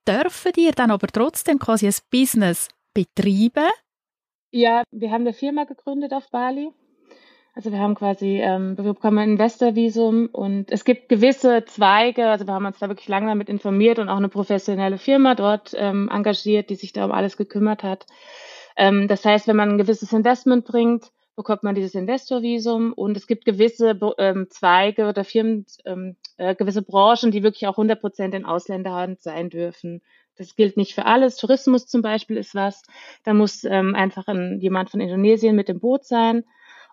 dürfen 0.09 0.53
ihr 0.57 0.73
dann 0.73 0.91
aber 0.91 1.07
trotzdem 1.09 1.59
quasi 1.59 1.87
ein 1.87 1.95
Business 2.11 2.69
betreiben? 2.95 3.71
Ja, 4.51 4.83
wir 4.91 5.11
haben 5.11 5.23
eine 5.23 5.33
Firma 5.33 5.65
gegründet 5.65 6.13
auf 6.13 6.31
Bali. 6.31 6.73
Also 7.55 7.71
wir 7.71 7.79
haben 7.79 7.95
quasi, 7.95 8.41
ähm, 8.41 8.79
wir 8.79 8.85
bekommen 8.85 9.19
ein 9.19 9.31
Investorvisum 9.33 10.29
und 10.33 10.71
es 10.71 10.85
gibt 10.85 11.11
gewisse 11.11 11.65
Zweige, 11.67 12.29
also 12.29 12.47
wir 12.47 12.55
haben 12.55 12.65
uns 12.65 12.79
da 12.79 12.89
wirklich 12.89 13.09
lange 13.09 13.27
damit 13.27 13.51
informiert 13.51 13.99
und 13.99 14.09
auch 14.09 14.17
eine 14.17 14.31
professionelle 14.31 14.97
Firma 14.97 15.35
dort 15.35 15.75
ähm, 15.77 16.09
engagiert, 16.11 16.71
die 16.71 16.77
sich 16.77 16.95
da 16.95 17.05
um 17.05 17.13
alles 17.13 17.37
gekümmert 17.37 17.83
hat. 17.83 18.07
Ähm, 18.77 19.07
das 19.07 19.25
heißt, 19.27 19.49
wenn 19.49 19.57
man 19.57 19.71
ein 19.71 19.79
gewisses 19.79 20.15
Investment 20.15 20.65
bringt, 20.65 21.13
bekommt 21.37 21.63
man 21.63 21.75
dieses 21.75 21.95
Investorvisum 21.95 22.93
und 22.93 23.17
es 23.17 23.27
gibt 23.27 23.45
gewisse 23.45 23.99
ähm, 24.19 24.49
Zweige 24.51 25.09
oder 25.09 25.25
Firmen, 25.25 25.67
ähm, 25.85 26.17
äh, 26.37 26.55
gewisse 26.55 26.83
Branchen, 26.83 27.31
die 27.31 27.43
wirklich 27.43 27.67
auch 27.67 27.75
100 27.79 28.01
Prozent 28.01 28.35
in 28.35 28.45
Ausländerhand 28.45 29.21
sein 29.23 29.49
dürfen. 29.49 30.03
Das 30.37 30.57
gilt 30.57 30.77
nicht 30.77 30.95
für 30.95 31.07
alles. 31.07 31.37
Tourismus 31.37 31.87
zum 31.87 32.03
Beispiel 32.03 32.37
ist 32.37 32.55
was. 32.55 32.83
Da 33.25 33.35
muss 33.35 33.65
ähm, 33.65 33.95
einfach 33.95 34.27
ein, 34.29 34.61
jemand 34.61 34.91
von 34.91 35.01
Indonesien 35.01 35.57
mit 35.57 35.69
dem 35.69 35.81
Boot 35.81 36.05
sein. 36.05 36.45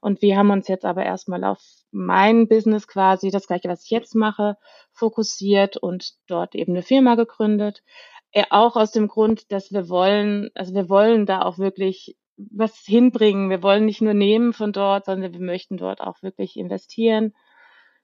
Und 0.02 0.22
wir 0.22 0.38
haben 0.38 0.50
uns 0.50 0.68
jetzt 0.68 0.86
aber 0.86 1.04
erstmal 1.04 1.44
auf 1.44 1.62
mein 1.92 2.48
Business 2.48 2.88
quasi, 2.88 3.32
das 3.32 3.48
gleiche, 3.48 3.68
was 3.68 3.84
ich 3.84 3.90
jetzt 3.90 4.16
mache, 4.16 4.58
fokussiert 4.94 5.78
und 5.78 6.14
dort 6.28 6.56
eben 6.56 6.74
eine 6.74 6.84
Firma 6.84 7.16
gegründet. 7.16 7.84
Äh, 8.32 8.44
auch 8.50 8.76
aus 8.76 8.92
dem 8.92 9.08
Grund, 9.08 9.52
dass 9.52 9.72
wir 9.72 9.90
wollen, 9.90 10.52
also 10.54 10.74
wir 10.74 10.90
wollen 10.90 11.26
da 11.26 11.42
auch 11.42 11.58
wirklich 11.58 12.16
was 12.52 12.78
hinbringen. 12.86 13.50
Wir 13.50 13.62
wollen 13.62 13.86
nicht 13.86 14.02
nur 14.02 14.14
nehmen 14.14 14.54
von 14.54 14.72
dort, 14.72 15.06
sondern 15.06 15.34
wir 15.34 15.42
möchten 15.42 15.78
dort 15.78 16.02
auch 16.02 16.22
wirklich 16.22 16.58
investieren. 16.58 17.34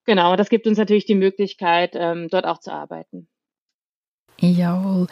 Genau, 0.05 0.35
das 0.35 0.49
gibt 0.49 0.67
uns 0.67 0.77
natürlich 0.77 1.05
die 1.05 1.15
Möglichkeit, 1.15 1.91
ähm, 1.95 2.27
dort 2.29 2.45
auch 2.45 2.59
zu 2.59 2.71
arbeiten. 2.71 3.27
Jawohl. 4.39 5.07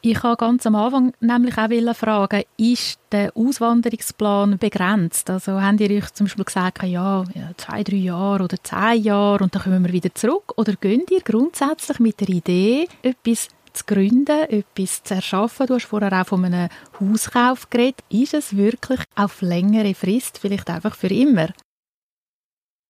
Ich 0.00 0.22
habe 0.22 0.36
ganz 0.36 0.64
am 0.64 0.76
Anfang 0.76 1.12
nämlich 1.18 1.58
auch 1.58 1.96
fragen, 1.96 2.44
ist 2.56 3.00
der 3.10 3.36
Auswanderungsplan 3.36 4.56
begrenzt? 4.56 5.28
Also 5.28 5.60
haben 5.60 5.76
ihr 5.78 5.90
euch 5.90 6.12
zum 6.12 6.26
Beispiel 6.26 6.44
gesagt, 6.44 6.84
ja, 6.84 7.24
zwei, 7.56 7.82
drei 7.82 7.96
Jahre 7.96 8.44
oder 8.44 8.56
zehn 8.62 9.02
Jahre 9.02 9.42
und 9.42 9.56
dann 9.56 9.62
kommen 9.62 9.84
wir 9.84 9.92
wieder 9.92 10.14
zurück? 10.14 10.52
Oder 10.56 10.74
gönnt 10.80 11.10
ihr 11.10 11.20
grundsätzlich 11.20 11.98
mit 11.98 12.20
der 12.20 12.28
Idee, 12.28 12.86
etwas 13.02 13.48
zu 13.78 13.94
gründen, 13.94 14.40
etwas 14.48 15.02
zu 15.02 15.14
erschaffen. 15.14 15.66
Du 15.66 15.74
hast 15.74 15.86
vorher 15.86 16.12
auch 16.12 16.26
von 16.26 16.44
einem 16.44 16.68
Hauskauf 17.00 17.70
geredet. 17.70 18.00
Ist 18.10 18.34
es 18.34 18.56
wirklich 18.56 19.00
auf 19.16 19.42
längere 19.42 19.94
Frist, 19.94 20.38
vielleicht 20.38 20.68
einfach 20.70 20.94
für 20.94 21.08
immer? 21.08 21.48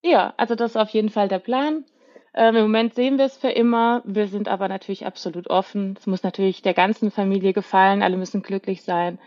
Ja, 0.02 0.34
also 0.36 0.54
das 0.54 0.72
ist 0.72 0.76
auf 0.76 0.90
jeden 0.90 1.10
Fall 1.10 1.28
der 1.28 1.40
Plan. 1.40 1.84
Ähm, 2.34 2.54
Im 2.54 2.62
Moment 2.62 2.94
sehen 2.94 3.18
wir 3.18 3.24
es 3.24 3.36
für 3.36 3.50
immer. 3.50 4.02
Wir 4.04 4.28
sind 4.28 4.48
aber 4.48 4.68
natürlich 4.68 5.06
absolut 5.06 5.48
offen. 5.50 5.96
Es 5.98 6.06
muss 6.06 6.22
natürlich 6.22 6.62
der 6.62 6.74
ganzen 6.74 7.10
Familie 7.10 7.52
gefallen. 7.52 8.02
Alle 8.02 8.16
müssen 8.16 8.42
glücklich 8.42 8.82
sein. 8.82 9.18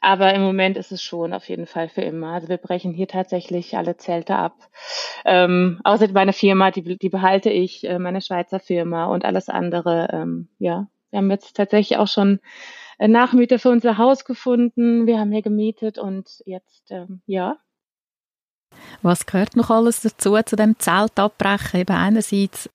Aber 0.00 0.32
im 0.34 0.42
Moment 0.42 0.76
ist 0.76 0.92
es 0.92 1.02
schon 1.02 1.32
auf 1.32 1.48
jeden 1.48 1.66
Fall 1.66 1.88
für 1.88 2.02
immer. 2.02 2.32
Also 2.32 2.48
wir 2.48 2.58
brechen 2.58 2.92
hier 2.92 3.08
tatsächlich 3.08 3.76
alle 3.76 3.96
Zelte 3.96 4.36
ab. 4.36 4.54
Ähm, 5.24 5.80
außer 5.84 6.08
meine 6.12 6.32
Firma, 6.32 6.70
die, 6.70 6.96
die 6.96 7.08
behalte 7.08 7.50
ich, 7.50 7.84
äh, 7.88 7.98
meine 7.98 8.22
Schweizer 8.22 8.60
Firma 8.60 9.06
und 9.06 9.24
alles 9.24 9.48
andere, 9.48 10.08
ähm, 10.12 10.48
ja, 10.58 10.86
wir 11.10 11.18
haben 11.18 11.30
jetzt 11.30 11.56
tatsächlich 11.56 11.98
auch 11.98 12.08
schon 12.08 12.40
äh, 12.98 13.08
Nachmieter 13.08 13.58
für 13.58 13.70
unser 13.70 13.98
Haus 13.98 14.24
gefunden. 14.24 15.06
Wir 15.06 15.18
haben 15.18 15.32
hier 15.32 15.42
gemietet 15.42 15.98
und 15.98 16.42
jetzt, 16.44 16.90
ähm, 16.90 17.22
ja. 17.26 17.58
Was 19.02 19.26
gehört 19.26 19.56
noch 19.56 19.70
alles 19.70 20.02
dazu, 20.02 20.36
zu 20.44 20.56
dem 20.56 20.78
Zelt 20.78 21.18
abbrechen? 21.18 21.80
Eben 21.80 21.96
einerseits 21.96 22.70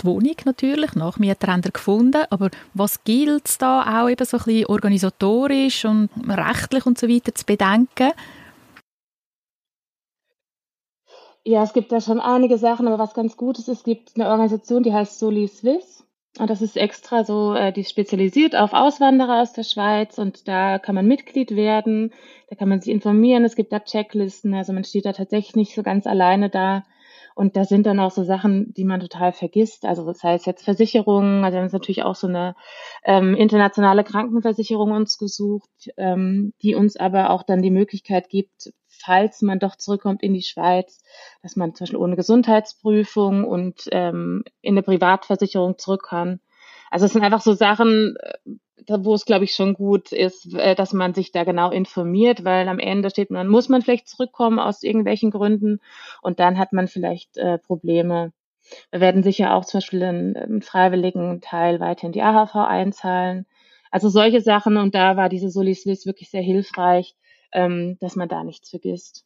die 0.00 0.06
Wohnung 0.06 0.36
natürlich, 0.46 0.94
Nachmieter 0.94 1.48
haben 1.48 1.64
wir 1.64 1.72
gefunden, 1.72 2.24
aber 2.30 2.50
was 2.72 3.04
gilt 3.04 3.46
es 3.46 3.58
da 3.58 4.02
auch 4.02 4.08
eben 4.08 4.24
so 4.24 4.38
ein 4.38 4.44
bisschen 4.44 4.66
organisatorisch 4.66 5.84
und 5.84 6.08
rechtlich 6.26 6.86
und 6.86 6.98
so 6.98 7.06
weiter 7.06 7.34
zu 7.34 7.44
bedenken? 7.44 8.12
Ja, 11.44 11.62
es 11.62 11.72
gibt 11.72 11.90
da 11.90 12.00
schon 12.00 12.20
einige 12.20 12.58
Sachen, 12.58 12.86
aber 12.86 12.98
was 12.98 13.14
ganz 13.14 13.36
gut 13.36 13.58
ist, 13.58 13.68
es 13.68 13.82
gibt 13.82 14.12
eine 14.14 14.28
Organisation, 14.28 14.82
die 14.82 14.92
heißt 14.92 15.18
Soli 15.18 15.48
Swiss. 15.48 15.99
Und 16.38 16.48
das 16.48 16.62
ist 16.62 16.76
extra 16.76 17.24
so, 17.24 17.54
äh, 17.54 17.72
die 17.72 17.84
spezialisiert 17.84 18.54
auf 18.54 18.72
Auswanderer 18.72 19.42
aus 19.42 19.52
der 19.52 19.64
Schweiz 19.64 20.16
und 20.16 20.46
da 20.46 20.78
kann 20.78 20.94
man 20.94 21.06
Mitglied 21.06 21.56
werden, 21.56 22.12
da 22.48 22.56
kann 22.56 22.68
man 22.68 22.80
sich 22.80 22.92
informieren, 22.92 23.44
es 23.44 23.56
gibt 23.56 23.72
da 23.72 23.80
Checklisten, 23.80 24.54
also 24.54 24.72
man 24.72 24.84
steht 24.84 25.06
da 25.06 25.12
tatsächlich 25.12 25.56
nicht 25.56 25.74
so 25.74 25.82
ganz 25.82 26.06
alleine 26.06 26.48
da. 26.48 26.84
Und 27.34 27.56
da 27.56 27.64
sind 27.64 27.86
dann 27.86 28.00
auch 28.00 28.10
so 28.10 28.22
Sachen, 28.22 28.74
die 28.74 28.84
man 28.84 29.00
total 29.00 29.32
vergisst. 29.32 29.86
Also 29.86 30.04
das 30.04 30.22
heißt 30.22 30.46
jetzt 30.46 30.64
Versicherungen, 30.64 31.42
also 31.42 31.54
wir 31.54 31.58
haben 31.58 31.66
uns 31.66 31.72
natürlich 31.72 32.02
auch 32.02 32.16
so 32.16 32.26
eine 32.26 32.54
ähm, 33.04 33.34
internationale 33.34 34.04
Krankenversicherung 34.04 34.90
uns 34.90 35.16
gesucht, 35.16 35.70
ähm, 35.96 36.52
die 36.62 36.74
uns 36.74 36.96
aber 36.96 37.30
auch 37.30 37.42
dann 37.42 37.62
die 37.62 37.70
Möglichkeit 37.70 38.28
gibt, 38.28 38.72
falls 39.00 39.42
man 39.42 39.58
doch 39.58 39.76
zurückkommt 39.76 40.22
in 40.22 40.34
die 40.34 40.42
Schweiz, 40.42 41.02
dass 41.42 41.56
man 41.56 41.74
zum 41.74 41.84
Beispiel 41.84 41.98
ohne 41.98 42.16
Gesundheitsprüfung 42.16 43.44
und 43.44 43.88
ähm, 43.92 44.44
in 44.60 44.74
eine 44.74 44.82
Privatversicherung 44.82 45.78
zurück 45.78 46.06
kann. 46.08 46.40
Also 46.90 47.06
es 47.06 47.12
sind 47.12 47.22
einfach 47.22 47.40
so 47.40 47.52
Sachen, 47.54 48.16
äh, 48.16 48.98
wo 48.98 49.14
es, 49.14 49.24
glaube 49.24 49.44
ich, 49.44 49.54
schon 49.54 49.74
gut 49.74 50.12
ist, 50.12 50.54
äh, 50.54 50.74
dass 50.74 50.92
man 50.92 51.14
sich 51.14 51.32
da 51.32 51.44
genau 51.44 51.70
informiert, 51.70 52.44
weil 52.44 52.68
am 52.68 52.78
Ende 52.78 53.10
steht 53.10 53.30
man, 53.30 53.48
muss 53.48 53.68
man 53.68 53.82
vielleicht 53.82 54.08
zurückkommen 54.08 54.58
aus 54.58 54.82
irgendwelchen 54.82 55.30
Gründen 55.30 55.80
und 56.22 56.40
dann 56.40 56.58
hat 56.58 56.72
man 56.72 56.88
vielleicht 56.88 57.36
äh, 57.36 57.58
Probleme. 57.58 58.32
Wir 58.90 59.00
werden 59.00 59.22
sicher 59.22 59.54
auch 59.54 59.64
zum 59.64 59.78
Beispiel 59.78 60.02
einen, 60.02 60.62
freiwilligen 60.62 61.40
Teil 61.40 61.80
weiter 61.80 62.06
in 62.06 62.12
die 62.12 62.22
AHV 62.22 62.54
einzahlen. 62.56 63.46
Also 63.90 64.08
solche 64.08 64.40
Sachen 64.40 64.76
und 64.76 64.94
da 64.94 65.16
war 65.16 65.28
diese 65.28 65.50
Solis 65.50 65.86
wirklich 66.06 66.30
sehr 66.30 66.42
hilfreich, 66.42 67.16
ähm, 67.52 67.98
dass 68.00 68.16
man 68.16 68.28
da 68.28 68.44
nichts 68.44 68.70
vergisst. 68.70 69.24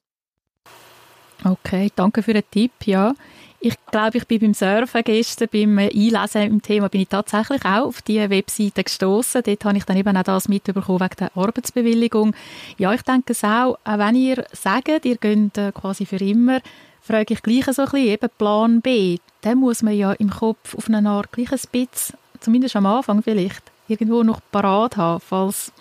Okay, 1.44 1.90
danke 1.94 2.22
für 2.22 2.32
den 2.32 2.44
Tipp, 2.50 2.72
ja. 2.86 3.14
Ich 3.60 3.76
glaube, 3.90 4.18
ich 4.18 4.26
bin 4.26 4.40
beim 4.40 4.54
Surfen 4.54 5.02
gestern, 5.04 5.48
beim 5.50 5.78
Einlesen 5.78 6.42
im 6.42 6.60
Thema, 6.60 6.88
bin 6.88 7.00
ich 7.00 7.08
tatsächlich 7.08 7.64
auch 7.64 7.86
auf 7.86 8.02
diese 8.02 8.28
Webseite 8.28 8.84
gestoßen. 8.84 9.42
Dort 9.42 9.64
habe 9.64 9.78
ich 9.78 9.84
dann 9.84 9.96
eben 9.96 10.16
auch 10.16 10.22
das 10.22 10.48
mitbekommen 10.48 11.00
wegen 11.00 11.16
der 11.18 11.34
Arbeitsbewilligung. 11.34 12.34
Ja, 12.76 12.92
ich 12.92 13.02
denke 13.02 13.32
es 13.32 13.42
auch, 13.42 13.78
auch 13.84 13.98
wenn 13.98 14.16
ihr 14.16 14.44
sagt, 14.52 15.06
ihr 15.06 15.16
geht 15.16 15.56
äh, 15.56 15.72
quasi 15.72 16.04
für 16.04 16.22
immer, 16.22 16.60
frage 17.00 17.32
ich 17.32 17.42
gleich 17.42 17.64
so 17.64 17.82
ein 17.82 17.90
bisschen, 17.90 18.08
eben 18.08 18.28
Plan 18.36 18.80
B, 18.82 19.16
dann 19.40 19.58
muss 19.58 19.82
man 19.82 19.96
ja 19.96 20.12
im 20.12 20.28
Kopf 20.28 20.74
auf 20.74 20.88
eine 20.88 21.08
Art 21.08 21.32
gleich 21.32 21.50
ein 21.50 21.60
bisschen, 21.72 22.18
zumindest 22.40 22.76
am 22.76 22.84
Anfang 22.84 23.22
vielleicht, 23.22 23.62
irgendwo 23.88 24.22
noch 24.22 24.40
parat 24.52 24.98
haben, 24.98 25.20
falls 25.20 25.72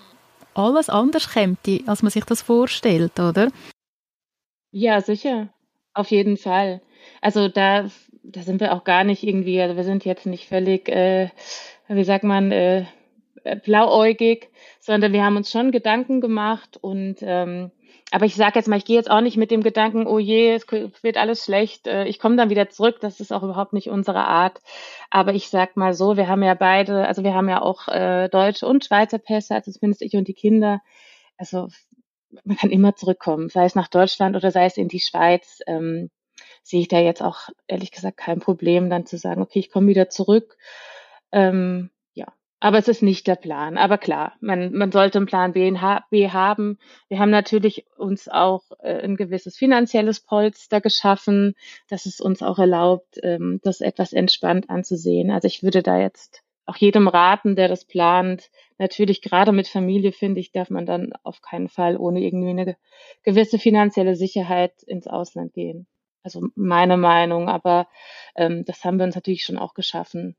alles 0.56 0.90
anders 0.90 1.34
kommt, 1.34 1.60
als 1.86 2.04
man 2.04 2.12
sich 2.12 2.26
das 2.26 2.42
vorstellt, 2.42 3.20
oder? 3.20 3.50
Ja, 4.72 5.02
sicher. 5.02 5.50
Auf 5.94 6.10
jeden 6.10 6.38
Fall. 6.38 6.82
Also 7.22 7.48
da, 7.48 7.90
da 8.24 8.42
sind 8.42 8.60
wir 8.60 8.74
auch 8.74 8.84
gar 8.84 9.04
nicht 9.04 9.24
irgendwie, 9.24 9.62
also 9.62 9.76
wir 9.76 9.84
sind 9.84 10.06
jetzt 10.06 10.26
nicht 10.26 10.48
völlig, 10.48 10.90
äh, 10.90 11.30
wie 11.88 12.04
sagt 12.04 12.24
man, 12.24 12.52
äh, 12.52 12.86
blauäugig, 13.64 14.50
sondern 14.80 15.14
wir 15.14 15.24
haben 15.24 15.38
uns 15.38 15.52
schon 15.52 15.72
Gedanken 15.72 16.22
gemacht 16.22 16.78
und 16.82 17.18
ähm, 17.22 17.72
aber 18.14 18.26
ich 18.26 18.36
sage 18.36 18.60
jetzt 18.60 18.68
mal, 18.68 18.78
ich 18.78 18.86
gehe 18.86 18.96
jetzt 18.96 19.10
auch 19.10 19.22
nicht 19.22 19.38
mit 19.38 19.50
dem 19.50 19.64
Gedanken, 19.64 20.06
oh 20.06 20.20
je, 20.20 20.54
es 20.54 20.68
wird 20.72 21.18
alles 21.18 21.46
schlecht, 21.46 21.88
äh, 21.88 22.06
ich 22.06 22.20
komme 22.20 22.36
dann 22.36 22.52
wieder 22.52 22.70
zurück. 22.70 23.00
Das 23.02 23.20
ist 23.20 23.34
auch 23.34 23.42
überhaupt 23.42 23.74
nicht 23.74 23.90
unsere 23.90 24.28
Art. 24.28 24.62
Aber 25.10 25.34
ich 25.34 25.50
sag 25.50 25.78
mal 25.78 25.96
so, 25.96 26.16
wir 26.16 26.28
haben 26.28 26.44
ja 26.44 26.54
beide, 26.54 27.08
also 27.08 27.24
wir 27.24 27.34
haben 27.34 27.50
ja 27.50 27.60
auch 27.64 27.88
äh, 27.88 28.30
deutsche 28.30 28.68
und 28.68 28.86
Schweizer 28.86 29.18
Pässe, 29.18 29.56
also 29.56 29.72
zumindest 29.72 30.04
ich 30.04 30.14
und 30.16 30.28
die 30.28 30.36
Kinder. 30.36 30.82
Also 31.38 31.70
man 32.44 32.56
kann 32.56 32.70
immer 32.70 32.96
zurückkommen, 32.96 33.50
sei 33.50 33.66
es 33.66 33.74
nach 33.74 33.88
Deutschland 33.88 34.36
oder 34.36 34.52
sei 34.52 34.66
es 34.66 34.78
in 34.78 34.90
die 34.90 35.00
Schweiz. 35.00 35.62
Ähm, 35.66 36.12
sehe 36.62 36.82
ich 36.82 36.90
da 36.90 37.00
jetzt 37.00 37.24
auch 37.24 37.50
ehrlich 37.66 37.90
gesagt 37.90 38.18
kein 38.18 38.40
Problem, 38.40 38.92
dann 38.92 39.08
zu 39.08 39.18
sagen, 39.18 39.42
okay, 39.42 39.58
ich 39.58 39.72
komme 39.72 39.88
wieder 39.88 40.10
zurück. 40.10 40.56
Ähm, 41.32 41.90
aber 42.64 42.78
es 42.78 42.88
ist 42.88 43.04
nicht 43.04 43.28
der 43.28 43.36
Plan. 43.36 43.78
Aber 43.78 43.98
klar, 43.98 44.38
man, 44.40 44.72
man 44.72 44.90
sollte 44.90 45.18
einen 45.18 45.26
Plan 45.26 45.52
B, 45.52 45.70
B 46.10 46.30
haben. 46.30 46.80
Wir 47.10 47.20
haben 47.20 47.30
natürlich 47.30 47.86
uns 47.98 48.30
auch 48.30 48.64
äh, 48.80 49.04
ein 49.04 49.18
gewisses 49.18 49.58
finanzielles 49.58 50.22
Polster 50.22 50.80
geschaffen, 50.80 51.56
das 51.90 52.06
es 52.06 52.22
uns 52.22 52.42
auch 52.42 52.60
erlaubt, 52.60 53.20
ähm, 53.22 53.60
das 53.64 53.82
etwas 53.82 54.14
entspannt 54.14 54.70
anzusehen. 54.70 55.30
Also 55.30 55.46
ich 55.46 55.62
würde 55.62 55.84
da 55.84 56.00
jetzt 56.00 56.42
auch 56.66 56.78
jedem 56.78 57.10
raten, 57.10 57.58
der 57.58 57.68
das 57.68 57.84
plant. 57.84 58.50
Natürlich 58.78 59.22
gerade 59.22 59.52
mit 59.52 59.68
Familie, 59.68 60.14
finde 60.14 60.40
ich, 60.40 60.54
darf 60.54 60.70
man 60.70 60.86
dann 60.86 61.12
auf 61.24 61.42
keinen 61.42 61.68
Fall 61.68 61.98
ohne 61.98 62.22
irgendwie 62.22 62.52
eine 62.52 62.78
gewisse 63.24 63.60
finanzielle 63.60 64.16
Sicherheit 64.16 64.84
ins 64.84 65.08
Ausland 65.08 65.54
gehen. 65.54 65.86
Also 66.24 66.48
meine 66.56 66.96
Meinung, 66.96 67.50
aber 67.50 67.90
ähm, 68.38 68.64
das 68.64 68.86
haben 68.86 69.00
wir 69.00 69.04
uns 69.04 69.16
natürlich 69.16 69.44
schon 69.44 69.58
auch 69.58 69.74
geschaffen. 69.74 70.38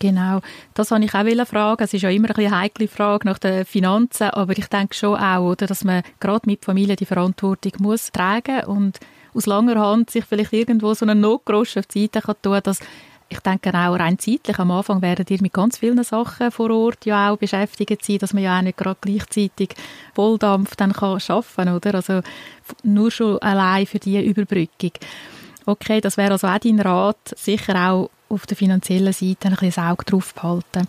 Genau, 0.00 0.40
das 0.72 0.90
wollte 0.90 1.04
ich 1.04 1.14
auch 1.14 1.46
fragen. 1.46 1.84
Es 1.84 1.92
ist 1.92 2.00
ja 2.00 2.08
immer 2.08 2.34
eine 2.34 2.50
heikle 2.50 2.88
Frage 2.88 3.28
nach 3.28 3.38
den 3.38 3.66
Finanzen, 3.66 4.30
aber 4.30 4.56
ich 4.56 4.66
denke 4.66 4.94
schon 4.94 5.14
auch, 5.14 5.50
oder, 5.50 5.66
dass 5.66 5.84
man 5.84 6.02
gerade 6.20 6.48
mit 6.48 6.64
Familie 6.64 6.96
die 6.96 7.04
Verantwortung 7.04 7.72
muss 7.80 8.10
tragen 8.10 8.64
und 8.64 8.98
aus 9.34 9.44
langer 9.44 9.78
Hand 9.78 10.08
sich 10.08 10.24
vielleicht 10.24 10.54
irgendwo 10.54 10.94
so 10.94 11.04
einen 11.04 11.20
Notgroschen 11.20 11.80
auf 11.80 11.86
die 11.86 12.04
Seite 12.04 12.22
kann 12.22 12.36
tun, 12.40 12.60
dass 12.62 12.80
ich 13.28 13.40
denke 13.40 13.70
auch 13.74 13.98
rein 13.98 14.18
zeitlich, 14.18 14.58
am 14.58 14.70
Anfang 14.70 15.02
werden 15.02 15.26
ihr 15.28 15.38
mit 15.42 15.52
ganz 15.52 15.76
vielen 15.76 16.02
Sachen 16.02 16.50
vor 16.50 16.70
Ort 16.70 17.04
ja 17.04 17.30
auch 17.30 17.36
beschäftigt 17.36 18.02
sein, 18.02 18.18
dass 18.18 18.32
man 18.32 18.42
ja 18.42 18.58
auch 18.58 18.62
nicht 18.62 18.78
gerade 18.78 18.98
gleichzeitig 19.02 19.74
Volldampf 20.14 20.76
dann 20.76 20.94
kann 20.94 21.20
schaffen, 21.20 21.68
oder? 21.68 21.94
Also 21.94 22.22
nur 22.82 23.10
schon 23.10 23.38
allein 23.38 23.86
für 23.86 23.98
die 23.98 24.24
Überbrückung. 24.24 24.92
Okay, 25.66 26.00
das 26.00 26.16
wäre 26.16 26.32
also 26.32 26.48
auch 26.48 26.58
dein 26.58 26.80
Rat, 26.80 27.34
sicher 27.36 27.90
auch 27.90 28.10
auf 28.30 28.46
der 28.46 28.56
finanziellen 28.56 29.12
Seite 29.12 29.48
ein 29.48 29.56
bisschen 29.56 29.84
Auge 29.84 30.04
drauf 30.04 30.34
behalten. 30.34 30.88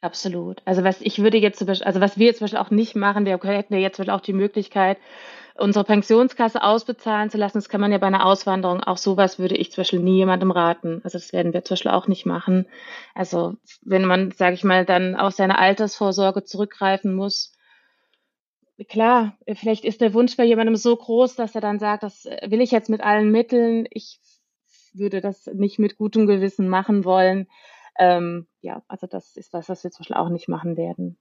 Absolut. 0.00 0.60
Also 0.66 0.84
was 0.84 1.00
ich 1.00 1.22
würde 1.22 1.38
jetzt 1.38 1.58
zum 1.58 1.66
Beispiel, 1.66 1.86
also 1.86 2.00
was 2.00 2.18
wir 2.18 2.26
jetzt 2.26 2.38
zum 2.38 2.44
Beispiel 2.44 2.58
auch 2.58 2.70
nicht 2.70 2.94
machen, 2.94 3.24
wir 3.24 3.38
hätten 3.42 3.74
ja 3.74 3.80
jetzt 3.80 3.98
auch 4.10 4.20
die 4.20 4.34
Möglichkeit, 4.34 4.98
unsere 5.56 5.84
Pensionskasse 5.84 6.62
ausbezahlen 6.62 7.30
zu 7.30 7.38
lassen. 7.38 7.58
Das 7.58 7.68
kann 7.68 7.80
man 7.80 7.92
ja 7.92 7.98
bei 7.98 8.08
einer 8.08 8.26
Auswanderung 8.26 8.82
auch 8.82 8.98
sowas 8.98 9.38
würde 9.38 9.56
ich 9.56 9.72
zum 9.72 9.82
Beispiel 9.82 10.00
nie 10.00 10.16
jemandem 10.16 10.50
raten. 10.50 11.00
Also 11.04 11.18
das 11.18 11.32
werden 11.32 11.54
wir 11.54 11.64
zum 11.64 11.76
Beispiel 11.76 11.92
auch 11.92 12.06
nicht 12.06 12.26
machen. 12.26 12.66
Also 13.14 13.54
wenn 13.82 14.04
man, 14.04 14.32
sage 14.32 14.54
ich 14.54 14.64
mal, 14.64 14.84
dann 14.84 15.16
auf 15.16 15.32
seine 15.32 15.58
Altersvorsorge 15.58 16.44
zurückgreifen 16.44 17.14
muss, 17.14 17.52
klar, 18.88 19.38
vielleicht 19.54 19.84
ist 19.84 20.00
der 20.00 20.12
Wunsch 20.12 20.36
bei 20.36 20.44
jemandem 20.44 20.76
so 20.76 20.94
groß, 20.96 21.36
dass 21.36 21.54
er 21.54 21.60
dann 21.60 21.78
sagt, 21.78 22.02
das 22.02 22.24
will 22.24 22.60
ich 22.60 22.72
jetzt 22.72 22.90
mit 22.90 23.00
allen 23.00 23.30
Mitteln. 23.30 23.86
Ich 23.90 24.18
würde 24.94 25.20
das 25.20 25.46
nicht 25.46 25.78
mit 25.78 25.96
gutem 25.96 26.26
Gewissen 26.26 26.68
machen 26.68 27.04
wollen. 27.04 27.48
Ähm, 27.98 28.46
ja, 28.60 28.82
also 28.88 29.06
das 29.06 29.36
ist 29.36 29.52
was, 29.52 29.68
was 29.68 29.84
wir 29.84 29.90
zum 29.90 30.02
Beispiel 30.02 30.16
auch 30.16 30.28
nicht 30.28 30.48
machen 30.48 30.76
werden. 30.76 31.16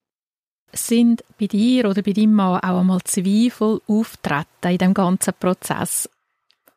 Sind 0.71 1.23
bei 1.39 1.45
dir 1.45 1.89
oder 1.89 2.01
bei 2.01 2.13
deinem 2.13 2.33
Mann 2.33 2.59
auch 2.61 2.79
einmal 2.79 3.01
Zweifel 3.03 3.79
auftreten 3.87 4.69
in 4.69 4.77
dem 4.77 4.93
ganzen 4.93 5.33
Prozess? 5.39 6.09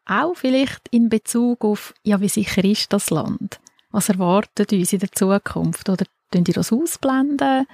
Auch 0.05 0.35
vielleicht 0.35 0.89
in 0.91 1.09
Bezug 1.09 1.65
auf, 1.65 1.95
ja, 2.03 2.21
wie 2.21 2.29
sicher 2.29 2.63
ist 2.65 2.93
das 2.93 3.11
Land? 3.11 3.59
Was 3.91 4.09
erwartet 4.09 4.73
uns 4.73 4.93
in 4.93 4.99
der 4.99 5.13
Zukunft? 5.13 5.89
Oder 5.89 6.05
tun 6.31 6.45
die 6.45 6.53
das 6.53 6.73
ausblenden? 6.73 7.67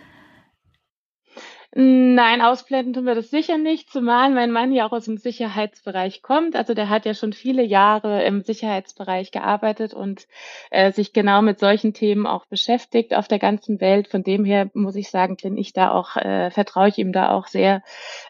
Nein, 1.75 2.43
ausblenden 2.43 2.93
tun 2.93 3.07
wir 3.07 3.15
das 3.15 3.31
sicher 3.31 3.57
nicht, 3.57 3.91
zumal 3.91 4.29
mein 4.29 4.51
Mann 4.53 4.73
ja 4.73 4.87
auch 4.87 4.93
aus 4.93 5.07
dem 5.07 5.17
Sicherheitsbereich 5.17 6.21
kommt. 6.21 6.55
Also 6.55 6.75
der 6.75 6.91
hat 6.91 7.07
ja 7.07 7.15
schon 7.15 7.33
viele 7.33 7.63
Jahre 7.63 8.23
im 8.25 8.43
Sicherheitsbereich 8.43 9.31
gearbeitet 9.31 9.95
und 9.95 10.29
äh, 10.71 10.93
sich 10.93 11.15
genau 11.15 11.41
mit 11.41 11.59
solchen 11.59 11.95
Themen 11.95 12.27
auch 12.27 12.45
beschäftigt 12.45 13.15
auf 13.15 13.27
der 13.27 13.39
ganzen 13.39 13.81
Welt. 13.81 14.09
Von 14.09 14.23
dem 14.23 14.45
her 14.45 14.69
muss 14.75 14.97
ich 14.97 15.09
sagen, 15.09 15.39
bin 15.43 15.57
ich 15.57 15.73
da 15.73 15.93
auch, 15.93 16.17
äh, 16.17 16.51
vertraue 16.51 16.89
ich 16.89 16.99
ihm 16.99 17.13
da 17.13 17.31
auch 17.31 17.47
sehr. 17.47 17.83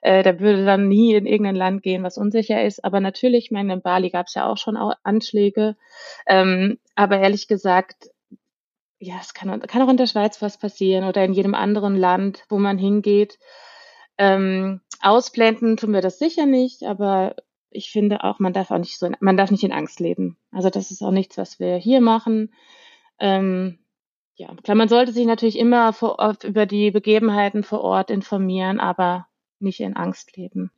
Äh, 0.02 0.22
der 0.22 0.38
würde 0.38 0.64
dann 0.64 0.87
nie 0.87 1.14
in 1.14 1.26
irgendein 1.26 1.57
Land 1.57 1.83
gehen, 1.83 2.05
was 2.05 2.18
unsicher 2.18 2.62
ist. 2.62 2.85
Aber 2.85 3.00
natürlich, 3.00 3.50
meine, 3.50 3.72
in 3.72 3.83
Bali 3.83 4.11
gab 4.11 4.28
es 4.28 4.35
ja 4.35 4.48
auch 4.48 4.57
schon 4.57 4.76
Anschläge. 5.02 5.74
Ähm, 6.28 6.78
aber 6.94 7.18
ehrlich 7.18 7.48
gesagt, 7.48 8.09
ja, 9.02 9.16
es 9.20 9.34
kann, 9.34 9.60
kann 9.62 9.82
auch 9.82 9.88
in 9.88 9.96
der 9.96 10.06
Schweiz 10.06 10.40
was 10.40 10.58
passieren 10.58 11.04
oder 11.04 11.24
in 11.24 11.32
jedem 11.32 11.54
anderen 11.54 11.96
Land, 11.96 12.44
wo 12.48 12.58
man 12.58 12.78
hingeht. 12.78 13.38
Ähm, 14.16 14.80
ausblenden 15.00 15.76
tun 15.76 15.92
wir 15.92 16.00
das 16.00 16.20
sicher 16.20 16.46
nicht, 16.46 16.84
aber 16.84 17.34
ich 17.70 17.90
finde 17.90 18.22
auch, 18.22 18.38
man 18.38 18.52
darf 18.52 18.70
auch 18.70 18.78
nicht 18.78 18.98
so, 18.98 19.10
man 19.18 19.36
darf 19.36 19.50
nicht 19.50 19.64
in 19.64 19.72
Angst 19.72 19.98
leben. 19.98 20.38
Also 20.52 20.70
das 20.70 20.92
ist 20.92 21.02
auch 21.02 21.10
nichts, 21.10 21.36
was 21.36 21.58
wir 21.58 21.76
hier 21.76 22.00
machen. 22.00 22.54
Ähm, 23.18 23.80
ja, 24.36 24.54
klar, 24.62 24.76
man 24.76 24.88
sollte 24.88 25.10
sich 25.10 25.26
natürlich 25.26 25.58
immer 25.58 25.92
vor, 25.92 26.36
über 26.44 26.66
die 26.66 26.92
Begebenheiten 26.92 27.64
vor 27.64 27.80
Ort 27.80 28.08
informieren, 28.08 28.78
aber 28.78 29.26
nicht 29.58 29.80
in 29.80 29.96
Angst 29.96 30.36
leben. 30.36 30.70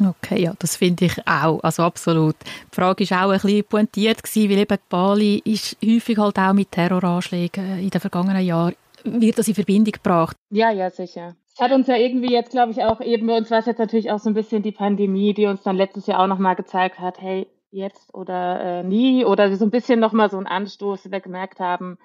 Okay, 0.00 0.42
ja, 0.42 0.54
das 0.58 0.76
finde 0.76 1.06
ich 1.06 1.18
auch, 1.26 1.60
also 1.62 1.82
absolut. 1.82 2.36
Die 2.42 2.74
Frage 2.74 3.10
war 3.10 3.26
auch 3.26 3.32
ein 3.32 3.40
bisschen 3.40 3.64
pointiert 3.64 4.22
gewesen, 4.22 4.50
weil 4.50 4.58
eben 4.58 4.78
Bali 4.88 5.42
ist 5.44 5.76
häufig 5.84 6.18
halt 6.18 6.38
auch 6.38 6.52
mit 6.52 6.70
Terroranschlägen 6.70 7.80
in 7.80 7.90
den 7.90 8.00
vergangenen 8.00 8.44
Jahren 8.44 8.74
wird 9.04 9.38
das 9.38 9.48
in 9.48 9.54
Verbindung 9.54 9.92
gebracht. 9.92 10.36
Ja, 10.50 10.70
ja, 10.70 10.90
sicher. 10.90 11.36
Es 11.54 11.60
hat 11.60 11.72
uns 11.72 11.88
ja 11.88 11.96
irgendwie 11.96 12.32
jetzt, 12.32 12.52
glaube 12.52 12.72
ich, 12.72 12.82
auch 12.82 13.00
eben, 13.00 13.28
uns 13.30 13.50
war 13.50 13.58
es 13.58 13.66
jetzt 13.66 13.78
natürlich 13.78 14.10
auch 14.10 14.18
so 14.18 14.30
ein 14.30 14.34
bisschen 14.34 14.62
die 14.62 14.72
Pandemie, 14.72 15.34
die 15.34 15.46
uns 15.46 15.62
dann 15.62 15.76
letztes 15.76 16.06
Jahr 16.06 16.20
auch 16.20 16.26
nochmal 16.26 16.54
gezeigt 16.54 17.00
hat, 17.00 17.20
hey, 17.20 17.48
jetzt 17.70 18.14
oder 18.14 18.60
äh, 18.60 18.82
nie 18.84 19.24
oder 19.24 19.54
so 19.56 19.64
ein 19.64 19.70
bisschen 19.70 20.00
nochmal 20.00 20.30
so 20.30 20.38
ein 20.38 20.46
Anstoß, 20.46 21.10
wir 21.10 21.20
gemerkt 21.20 21.60
haben, 21.60 21.98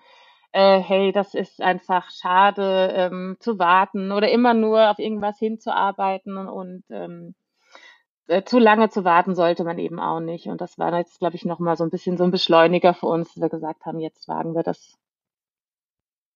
äh, 0.51 0.79
hey, 0.79 1.11
das 1.11 1.33
ist 1.33 1.61
einfach 1.61 2.09
schade 2.09 2.93
ähm, 2.95 3.37
zu 3.39 3.59
warten 3.59 4.11
oder 4.11 4.29
immer 4.29 4.53
nur 4.53 4.89
auf 4.89 4.99
irgendwas 4.99 5.37
hinzuarbeiten 5.39 6.37
und 6.37 6.83
ähm, 6.89 7.35
äh, 8.27 8.43
zu 8.43 8.59
lange 8.59 8.89
zu 8.89 9.03
warten 9.03 9.35
sollte 9.35 9.63
man 9.63 9.77
eben 9.79 9.99
auch 9.99 10.19
nicht. 10.19 10.47
Und 10.47 10.61
das 10.61 10.77
war 10.77 10.95
jetzt, 10.97 11.19
glaube 11.19 11.35
ich, 11.35 11.45
nochmal 11.45 11.77
so 11.77 11.83
ein 11.83 11.89
bisschen 11.89 12.17
so 12.17 12.23
ein 12.23 12.31
Beschleuniger 12.31 12.93
für 12.93 13.07
uns, 13.07 13.33
dass 13.33 13.41
wir 13.41 13.49
gesagt 13.49 13.85
haben, 13.85 13.99
jetzt 13.99 14.27
wagen 14.27 14.55
wir 14.55 14.63
das 14.63 14.97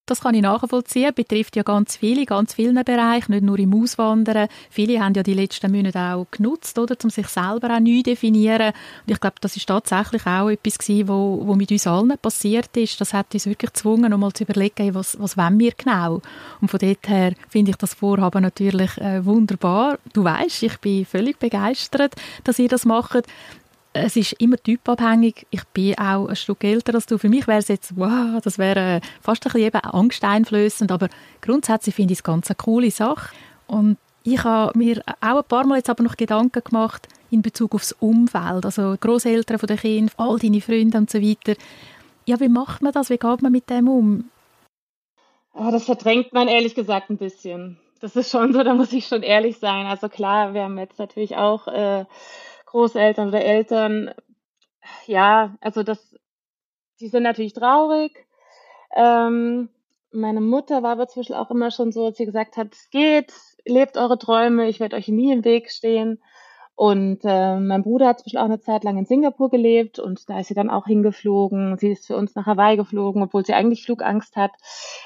Das 0.07 0.21
kann 0.21 0.33
ich 0.35 0.41
nachvollziehen. 0.41 1.13
Betrifft 1.13 1.57
ja 1.57 1.63
ganz 1.63 1.97
viele, 1.97 2.25
ganz 2.25 2.53
vielen 2.53 2.81
Bereichen, 2.85 3.33
nicht 3.33 3.43
nur 3.43 3.59
im 3.59 3.73
Auswandern. 3.73 4.47
Viele 4.69 5.03
haben 5.03 5.13
ja 5.13 5.21
die 5.21 5.33
letzten 5.33 5.69
Monate 5.69 5.99
auch 5.99 6.27
genutzt, 6.31 6.79
oder, 6.79 6.95
um 7.03 7.09
sich 7.09 7.27
selber 7.27 7.75
auch 7.75 7.81
neu 7.81 8.01
definieren. 8.01 8.71
Und 9.05 9.11
ich 9.11 9.19
glaube, 9.19 9.35
das 9.41 9.57
ist 9.57 9.67
tatsächlich 9.67 10.25
auch 10.25 10.49
etwas 10.49 10.77
gewesen, 10.77 11.09
wo, 11.09 11.41
wo 11.45 11.55
mit 11.55 11.71
uns 11.71 11.85
allen 11.87 12.17
passiert 12.21 12.75
ist. 12.77 13.01
Das 13.01 13.13
hat 13.13 13.33
uns 13.33 13.47
wirklich 13.47 13.73
gezwungen, 13.73 14.13
um 14.13 14.21
mal 14.21 14.31
zu 14.31 14.45
überlegen, 14.45 14.95
was, 14.95 15.19
was 15.19 15.35
wollen 15.35 15.59
wir 15.59 15.73
genau. 15.73 16.21
Und 16.61 16.71
von 16.71 16.79
dort 16.79 17.09
her 17.09 17.33
finde 17.49 17.71
ich 17.71 17.77
das 17.77 17.93
Vorhaben 17.93 18.43
natürlich 18.43 18.97
äh, 18.99 19.25
wunderbar. 19.25 19.99
Du 20.13 20.23
weißt, 20.23 20.63
ich 20.63 20.77
bin 20.77 21.05
völlig 21.05 21.37
begeistert, 21.37 22.15
dass 22.45 22.59
ihr 22.59 22.69
das 22.69 22.85
macht 22.85 23.27
es 24.03 24.15
ist 24.15 24.33
immer 24.33 24.57
typabhängig. 24.57 25.45
Ich 25.49 25.63
bin 25.67 25.97
auch 25.97 26.27
ein 26.27 26.35
Stück 26.35 26.63
älter 26.63 26.95
als 26.95 27.05
du. 27.05 27.17
Für 27.17 27.29
mich 27.29 27.47
wäre 27.47 27.59
es 27.59 27.67
jetzt, 27.67 27.97
wow, 27.97 28.41
das 28.41 28.57
wäre 28.57 29.01
fast 29.21 29.45
ein 29.45 29.51
bisschen 29.51 29.73
angsteinflößend, 29.75 30.91
aber 30.91 31.09
grundsätzlich 31.41 31.95
finde 31.95 32.13
ich 32.13 32.19
es 32.19 32.23
ganz 32.23 32.49
eine 32.49 32.55
coole 32.55 32.91
Sache. 32.91 33.35
Und 33.67 33.97
ich 34.23 34.43
habe 34.43 34.77
mir 34.77 35.01
auch 35.21 35.37
ein 35.37 35.43
paar 35.47 35.65
Mal 35.65 35.77
jetzt 35.77 35.89
aber 35.89 36.03
noch 36.03 36.17
Gedanken 36.17 36.63
gemacht 36.63 37.07
in 37.29 37.41
Bezug 37.41 37.75
aufs 37.75 37.93
Umfeld, 37.93 38.65
also 38.65 38.95
Großeltern 38.99 39.59
von 39.59 39.67
den 39.67 39.77
Kindern, 39.77 40.11
all 40.17 40.39
deine 40.39 40.61
Freunde 40.61 40.97
und 40.97 41.09
so 41.09 41.21
weiter. 41.21 41.53
Ja, 42.25 42.39
wie 42.39 42.49
macht 42.49 42.81
man 42.81 42.91
das? 42.91 43.09
Wie 43.09 43.17
geht 43.17 43.41
man 43.41 43.51
mit 43.51 43.69
dem 43.69 43.87
um? 43.87 44.29
Oh, 45.53 45.71
das 45.71 45.85
verdrängt 45.85 46.33
man 46.33 46.47
ehrlich 46.47 46.75
gesagt 46.75 47.09
ein 47.09 47.17
bisschen. 47.17 47.77
Das 47.99 48.15
ist 48.15 48.29
schon 48.29 48.53
so, 48.53 48.63
da 48.63 48.73
muss 48.73 48.93
ich 48.93 49.07
schon 49.07 49.23
ehrlich 49.23 49.57
sein. 49.57 49.85
Also 49.87 50.07
klar, 50.07 50.53
wir 50.53 50.63
haben 50.63 50.77
jetzt 50.77 50.99
natürlich 50.99 51.35
auch 51.35 51.67
äh, 51.67 52.05
Großeltern 52.77 53.29
oder 53.29 53.43
Eltern, 53.43 54.11
ja, 55.07 55.55
also 55.61 55.81
das, 55.81 56.15
die 56.99 57.07
sind 57.07 57.23
natürlich 57.23 57.53
traurig. 57.53 58.27
Ähm, 58.95 59.69
meine 60.11 60.41
Mutter 60.41 60.83
war 60.83 60.91
aber 60.91 61.07
zwischen 61.07 61.33
auch 61.33 61.49
immer 61.49 61.71
schon 61.71 61.91
so, 61.91 62.07
dass 62.07 62.17
sie 62.17 62.27
gesagt 62.27 62.55
hat, 62.55 62.73
es 62.73 62.91
geht, 62.91 63.33
lebt 63.65 63.97
eure 63.97 64.19
Träume, 64.19 64.67
ich 64.67 64.79
werde 64.79 64.95
euch 64.95 65.07
nie 65.07 65.33
im 65.33 65.43
Weg 65.43 65.71
stehen. 65.71 66.21
Und 66.75 67.21
äh, 67.23 67.59
mein 67.59 67.81
Bruder 67.81 68.09
hat 68.09 68.19
zwischen 68.19 68.37
auch 68.37 68.45
eine 68.45 68.59
Zeit 68.59 68.83
lang 68.83 68.99
in 68.99 69.05
Singapur 69.05 69.49
gelebt 69.49 69.97
und 69.97 70.29
da 70.29 70.39
ist 70.39 70.49
sie 70.49 70.53
dann 70.53 70.69
auch 70.69 70.85
hingeflogen. 70.85 71.79
Sie 71.79 71.89
ist 71.89 72.05
für 72.05 72.15
uns 72.15 72.35
nach 72.35 72.45
Hawaii 72.45 72.77
geflogen, 72.77 73.23
obwohl 73.23 73.43
sie 73.43 73.55
eigentlich 73.55 73.83
Flugangst 73.85 74.35
hat. 74.35 74.51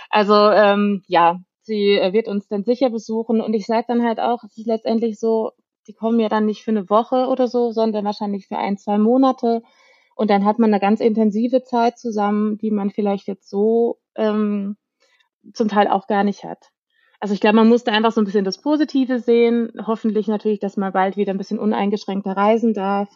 Also 0.10 0.34
ähm, 0.36 1.04
ja, 1.08 1.40
sie 1.62 1.98
äh, 1.98 2.12
wird 2.12 2.28
uns 2.28 2.50
dann 2.50 2.66
sicher 2.66 2.90
besuchen 2.90 3.40
und 3.40 3.54
ich 3.54 3.66
sage 3.66 3.86
dann 3.88 4.04
halt 4.04 4.20
auch, 4.20 4.44
es 4.44 4.58
ist 4.58 4.68
letztendlich 4.68 5.18
so, 5.18 5.52
die 5.92 5.98
kommen 5.98 6.22
ja 6.22 6.30
dann 6.30 6.46
nicht 6.46 6.64
für 6.64 6.72
eine 6.72 6.90
Woche 6.90 7.28
oder 7.28 7.50
so, 7.50 7.72
sondern 7.72 8.06
wahrscheinlich 8.06 8.48
für 8.48 8.58
ein, 8.58 8.78
zwei 8.78 8.98
Monate. 8.98 9.62
Und 10.16 10.30
dann 10.30 10.46
hat 10.46 10.58
man 10.58 10.70
eine 10.70 10.80
ganz 10.80 11.02
intensive 11.02 11.64
Zeit 11.64 12.00
zusammen, 12.00 12.58
die 12.58 12.72
man 12.72 12.92
vielleicht 12.92 13.28
jetzt 13.28 13.50
so 13.50 14.00
ähm, 14.16 14.78
zum 15.54 15.68
Teil 15.68 15.90
auch 15.90 16.08
gar 16.08 16.24
nicht 16.24 16.46
hat. 16.46 16.70
Also 17.20 17.34
ich 17.34 17.42
glaube, 17.42 17.58
man 17.58 17.68
musste 17.68 17.92
einfach 17.92 18.14
so 18.14 18.22
ein 18.22 18.26
bisschen 18.26 18.46
das 18.46 18.62
Positive 18.62 19.20
sehen. 19.20 19.74
Hoffentlich 19.86 20.30
natürlich, 20.30 20.60
dass 20.60 20.78
man 20.78 20.94
bald 20.94 21.18
wieder 21.18 21.34
ein 21.34 21.38
bisschen 21.38 21.60
uneingeschränkter 21.60 22.38
reisen 22.38 22.74
darf 22.74 23.10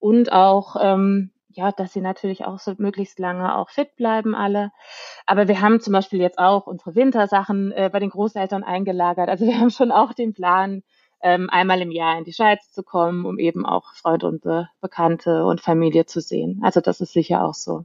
und 0.00 0.32
auch, 0.32 0.74
ähm, 0.80 1.30
ja, 1.50 1.70
dass 1.70 1.92
sie 1.92 2.00
natürlich 2.00 2.44
auch 2.44 2.58
so 2.58 2.74
möglichst 2.78 3.20
lange 3.20 3.56
auch 3.56 3.70
fit 3.70 3.94
bleiben 3.94 4.34
alle. 4.34 4.72
Aber 5.26 5.46
wir 5.46 5.60
haben 5.60 5.78
zum 5.78 5.92
Beispiel 5.92 6.20
jetzt 6.20 6.40
auch 6.40 6.66
unsere 6.66 6.96
Wintersachen 6.96 7.70
äh, 7.70 7.88
bei 7.92 8.00
den 8.00 8.10
Großeltern 8.10 8.64
eingelagert. 8.64 9.28
Also 9.28 9.46
wir 9.46 9.60
haben 9.60 9.70
schon 9.70 9.92
auch 9.92 10.12
den 10.12 10.34
Plan, 10.34 10.82
ähm, 11.22 11.48
einmal 11.50 11.80
im 11.80 11.90
Jahr 11.90 12.18
in 12.18 12.24
die 12.24 12.32
Schweiz 12.32 12.70
zu 12.70 12.82
kommen, 12.82 13.24
um 13.24 13.38
eben 13.38 13.64
auch 13.66 13.94
Freunde 13.94 14.26
und 14.26 14.42
Be 14.42 14.68
Bekannte 14.80 15.44
und 15.44 15.60
Familie 15.60 16.06
zu 16.06 16.20
sehen. 16.20 16.60
Also 16.62 16.80
das 16.80 17.00
ist 17.00 17.12
sicher 17.12 17.44
auch 17.44 17.54
so. 17.54 17.84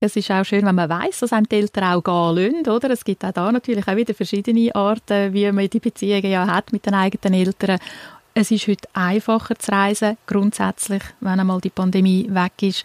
Es 0.00 0.14
ist 0.14 0.30
auch 0.30 0.44
schön, 0.44 0.64
wenn 0.64 0.76
man 0.76 0.88
weiß, 0.88 1.20
dass 1.20 1.32
einem 1.32 1.48
die 1.48 1.56
Eltern 1.56 1.84
auch 1.84 2.04
gehen 2.04 2.36
lassen, 2.36 2.70
oder? 2.70 2.90
Es 2.90 3.04
gibt 3.04 3.24
auch 3.24 3.32
da 3.32 3.50
natürlich 3.50 3.88
auch 3.88 3.96
wieder 3.96 4.14
verschiedene 4.14 4.72
Arten, 4.72 5.34
wie 5.34 5.50
man 5.50 5.68
die 5.68 5.80
Beziehungen 5.80 6.30
ja 6.30 6.46
hat 6.46 6.72
mit 6.72 6.86
den 6.86 6.94
eigenen 6.94 7.34
Eltern. 7.34 7.80
Es 8.32 8.52
ist 8.52 8.68
heute 8.68 8.88
einfacher 8.92 9.58
zu 9.58 9.72
reisen, 9.72 10.16
grundsätzlich, 10.26 11.02
wenn 11.18 11.40
einmal 11.40 11.60
die 11.60 11.70
Pandemie 11.70 12.28
weg 12.30 12.62
ist. 12.62 12.84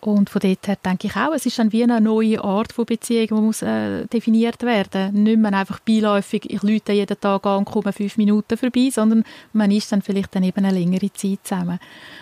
Und 0.00 0.30
von 0.30 0.40
dort 0.40 0.66
her 0.66 0.76
denke 0.84 1.08
ich 1.08 1.16
auch, 1.16 1.32
es 1.34 1.46
ist 1.46 1.58
dann 1.58 1.72
wie 1.72 1.82
eine 1.82 2.00
neue 2.00 2.42
Art 2.42 2.72
von 2.72 2.86
Beziehung, 2.86 3.26
die 3.26 3.34
muss 3.34 3.62
äh, 3.62 4.06
definiert 4.06 4.62
werden. 4.62 5.22
Nicht 5.22 5.38
mehr 5.38 5.52
einfach 5.52 5.80
beiläufig, 5.80 6.48
ich 6.48 6.62
lüte 6.62 6.92
jeden 6.92 7.20
Tag 7.20 7.44
an 7.46 7.58
und 7.58 7.64
komme 7.66 7.92
fünf 7.92 8.16
Minuten 8.16 8.56
vorbei, 8.56 8.88
sondern 8.90 9.24
man 9.52 9.70
ist 9.70 9.92
dann 9.92 10.02
vielleicht 10.02 10.34
dann 10.34 10.42
eben 10.42 10.64
eine 10.64 10.78
längere 10.78 11.12
Zeit 11.12 11.40
zusammen. 11.44 11.78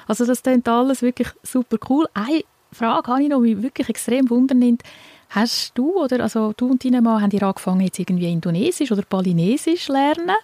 Also 0.07 0.27
das 0.27 0.43
klingt 0.43 0.69
alles 0.69 1.03
wirklich 1.03 1.29
super 1.43 1.77
cool. 1.89 2.07
Eine 2.15 2.43
Frage 2.73 3.13
habe 3.13 3.23
ich 3.23 3.29
noch, 3.29 3.43
die 3.43 3.55
mich 3.55 3.63
wirklich 3.63 3.89
extrem 3.89 4.29
wundern 4.29 4.79
Hast 5.31 5.73
du 5.77 6.03
oder 6.03 6.21
also 6.21 6.55
du 6.57 6.71
und 6.71 6.85
deine 6.85 7.03
Mann 7.03 7.21
haben 7.21 7.31
ihr 7.33 7.43
angefangen 7.43 7.83
jetzt 7.83 7.99
irgendwie 7.99 8.33
Indonesisch 8.33 8.91
oder 8.91 9.03
Polynesisch 9.03 9.89
lernen? 9.89 10.37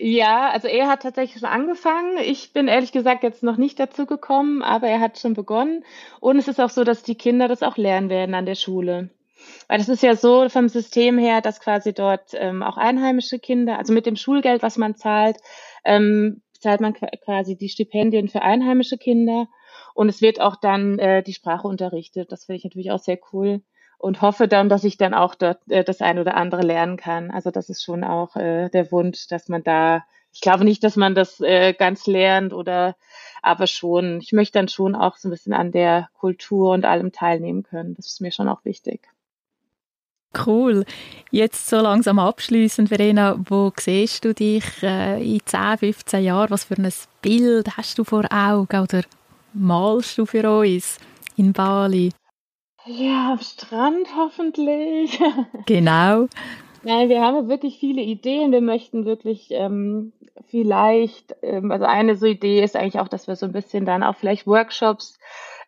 Ja, 0.00 0.50
also 0.50 0.68
er 0.68 0.86
hat 0.88 1.02
tatsächlich 1.02 1.40
schon 1.40 1.48
angefangen. 1.48 2.18
Ich 2.18 2.52
bin 2.52 2.68
ehrlich 2.68 2.92
gesagt 2.92 3.24
jetzt 3.24 3.42
noch 3.42 3.56
nicht 3.56 3.80
dazu 3.80 4.06
gekommen, 4.06 4.62
aber 4.62 4.86
er 4.86 5.00
hat 5.00 5.18
schon 5.18 5.34
begonnen. 5.34 5.84
Und 6.20 6.38
es 6.38 6.46
ist 6.46 6.60
auch 6.60 6.70
so, 6.70 6.84
dass 6.84 7.02
die 7.02 7.16
Kinder 7.16 7.48
das 7.48 7.64
auch 7.64 7.76
lernen 7.76 8.08
werden 8.08 8.34
an 8.34 8.46
der 8.46 8.54
Schule. 8.54 9.10
Weil 9.66 9.80
es 9.80 9.88
ist 9.88 10.02
ja 10.02 10.14
so 10.14 10.48
vom 10.48 10.68
System 10.68 11.18
her, 11.18 11.40
dass 11.40 11.60
quasi 11.60 11.92
dort 11.94 12.30
ähm, 12.34 12.62
auch 12.62 12.76
einheimische 12.76 13.40
Kinder, 13.40 13.78
also 13.78 13.92
mit 13.92 14.06
dem 14.06 14.16
Schulgeld, 14.16 14.62
was 14.62 14.76
man 14.78 14.94
zahlt, 14.94 15.38
ähm, 15.84 16.42
zahlt 16.60 16.80
man 16.80 16.94
quasi 16.94 17.56
die 17.56 17.68
Stipendien 17.68 18.28
für 18.28 18.42
einheimische 18.42 18.98
Kinder. 18.98 19.48
Und 19.94 20.08
es 20.08 20.22
wird 20.22 20.40
auch 20.40 20.56
dann 20.56 20.98
äh, 21.00 21.24
die 21.24 21.34
Sprache 21.34 21.66
unterrichtet. 21.66 22.30
Das 22.30 22.44
finde 22.44 22.58
ich 22.58 22.64
natürlich 22.64 22.92
auch 22.92 23.00
sehr 23.00 23.18
cool 23.32 23.62
und 23.98 24.22
hoffe 24.22 24.48
dann, 24.48 24.68
dass 24.68 24.84
ich 24.84 24.96
dann 24.96 25.12
auch 25.12 25.34
dort 25.34 25.58
äh, 25.68 25.84
das 25.84 26.00
ein 26.00 26.18
oder 26.18 26.36
andere 26.36 26.62
lernen 26.62 26.96
kann. 26.96 27.30
Also 27.30 27.50
das 27.50 27.68
ist 27.68 27.82
schon 27.82 28.04
auch 28.04 28.36
äh, 28.36 28.68
der 28.70 28.90
Wunsch, 28.92 29.26
dass 29.26 29.48
man 29.48 29.62
da, 29.64 30.04
ich 30.32 30.40
glaube 30.40 30.64
nicht, 30.64 30.82
dass 30.84 30.96
man 30.96 31.14
das 31.14 31.40
äh, 31.40 31.74
ganz 31.74 32.06
lernt 32.06 32.52
oder 32.52 32.96
aber 33.42 33.66
schon, 33.66 34.20
ich 34.20 34.32
möchte 34.32 34.58
dann 34.58 34.68
schon 34.68 34.94
auch 34.94 35.16
so 35.16 35.28
ein 35.28 35.30
bisschen 35.30 35.52
an 35.52 35.72
der 35.72 36.08
Kultur 36.14 36.72
und 36.72 36.84
allem 36.84 37.12
teilnehmen 37.12 37.62
können. 37.64 37.94
Das 37.94 38.06
ist 38.06 38.20
mir 38.20 38.32
schon 38.32 38.48
auch 38.48 38.64
wichtig. 38.64 39.08
Cool. 40.46 40.84
Jetzt 41.30 41.68
so 41.68 41.76
langsam 41.80 42.18
abschließend, 42.18 42.90
Verena, 42.90 43.36
wo 43.48 43.72
siehst 43.76 44.24
du 44.24 44.34
dich 44.34 44.64
äh, 44.82 45.20
in 45.22 45.40
10, 45.44 45.78
15 45.78 46.22
Jahren? 46.22 46.50
Was 46.50 46.64
für 46.64 46.74
ein 46.74 46.92
Bild 47.22 47.76
hast 47.76 47.98
du 47.98 48.04
vor 48.04 48.24
Augen 48.30 48.80
oder 48.80 49.02
malst 49.54 50.18
du 50.18 50.26
für 50.26 50.48
uns 50.60 50.98
in 51.36 51.52
Bali? 51.52 52.12
Ja, 52.88 53.32
am 53.32 53.40
Strand 53.40 54.08
hoffentlich. 54.16 55.20
Genau. 55.66 56.26
Nein, 56.82 57.08
wir 57.10 57.20
haben 57.20 57.48
wirklich 57.48 57.78
viele 57.78 58.00
Ideen. 58.00 58.50
Wir 58.50 58.62
möchten 58.62 59.04
wirklich 59.04 59.48
ähm, 59.50 60.12
vielleicht, 60.46 61.36
ähm, 61.42 61.70
also 61.70 61.84
eine 61.84 62.16
so 62.16 62.24
Idee 62.24 62.62
ist 62.62 62.76
eigentlich 62.76 62.98
auch, 62.98 63.08
dass 63.08 63.26
wir 63.28 63.36
so 63.36 63.44
ein 63.44 63.52
bisschen 63.52 63.84
dann 63.84 64.02
auch 64.02 64.16
vielleicht 64.16 64.46
Workshops 64.46 65.18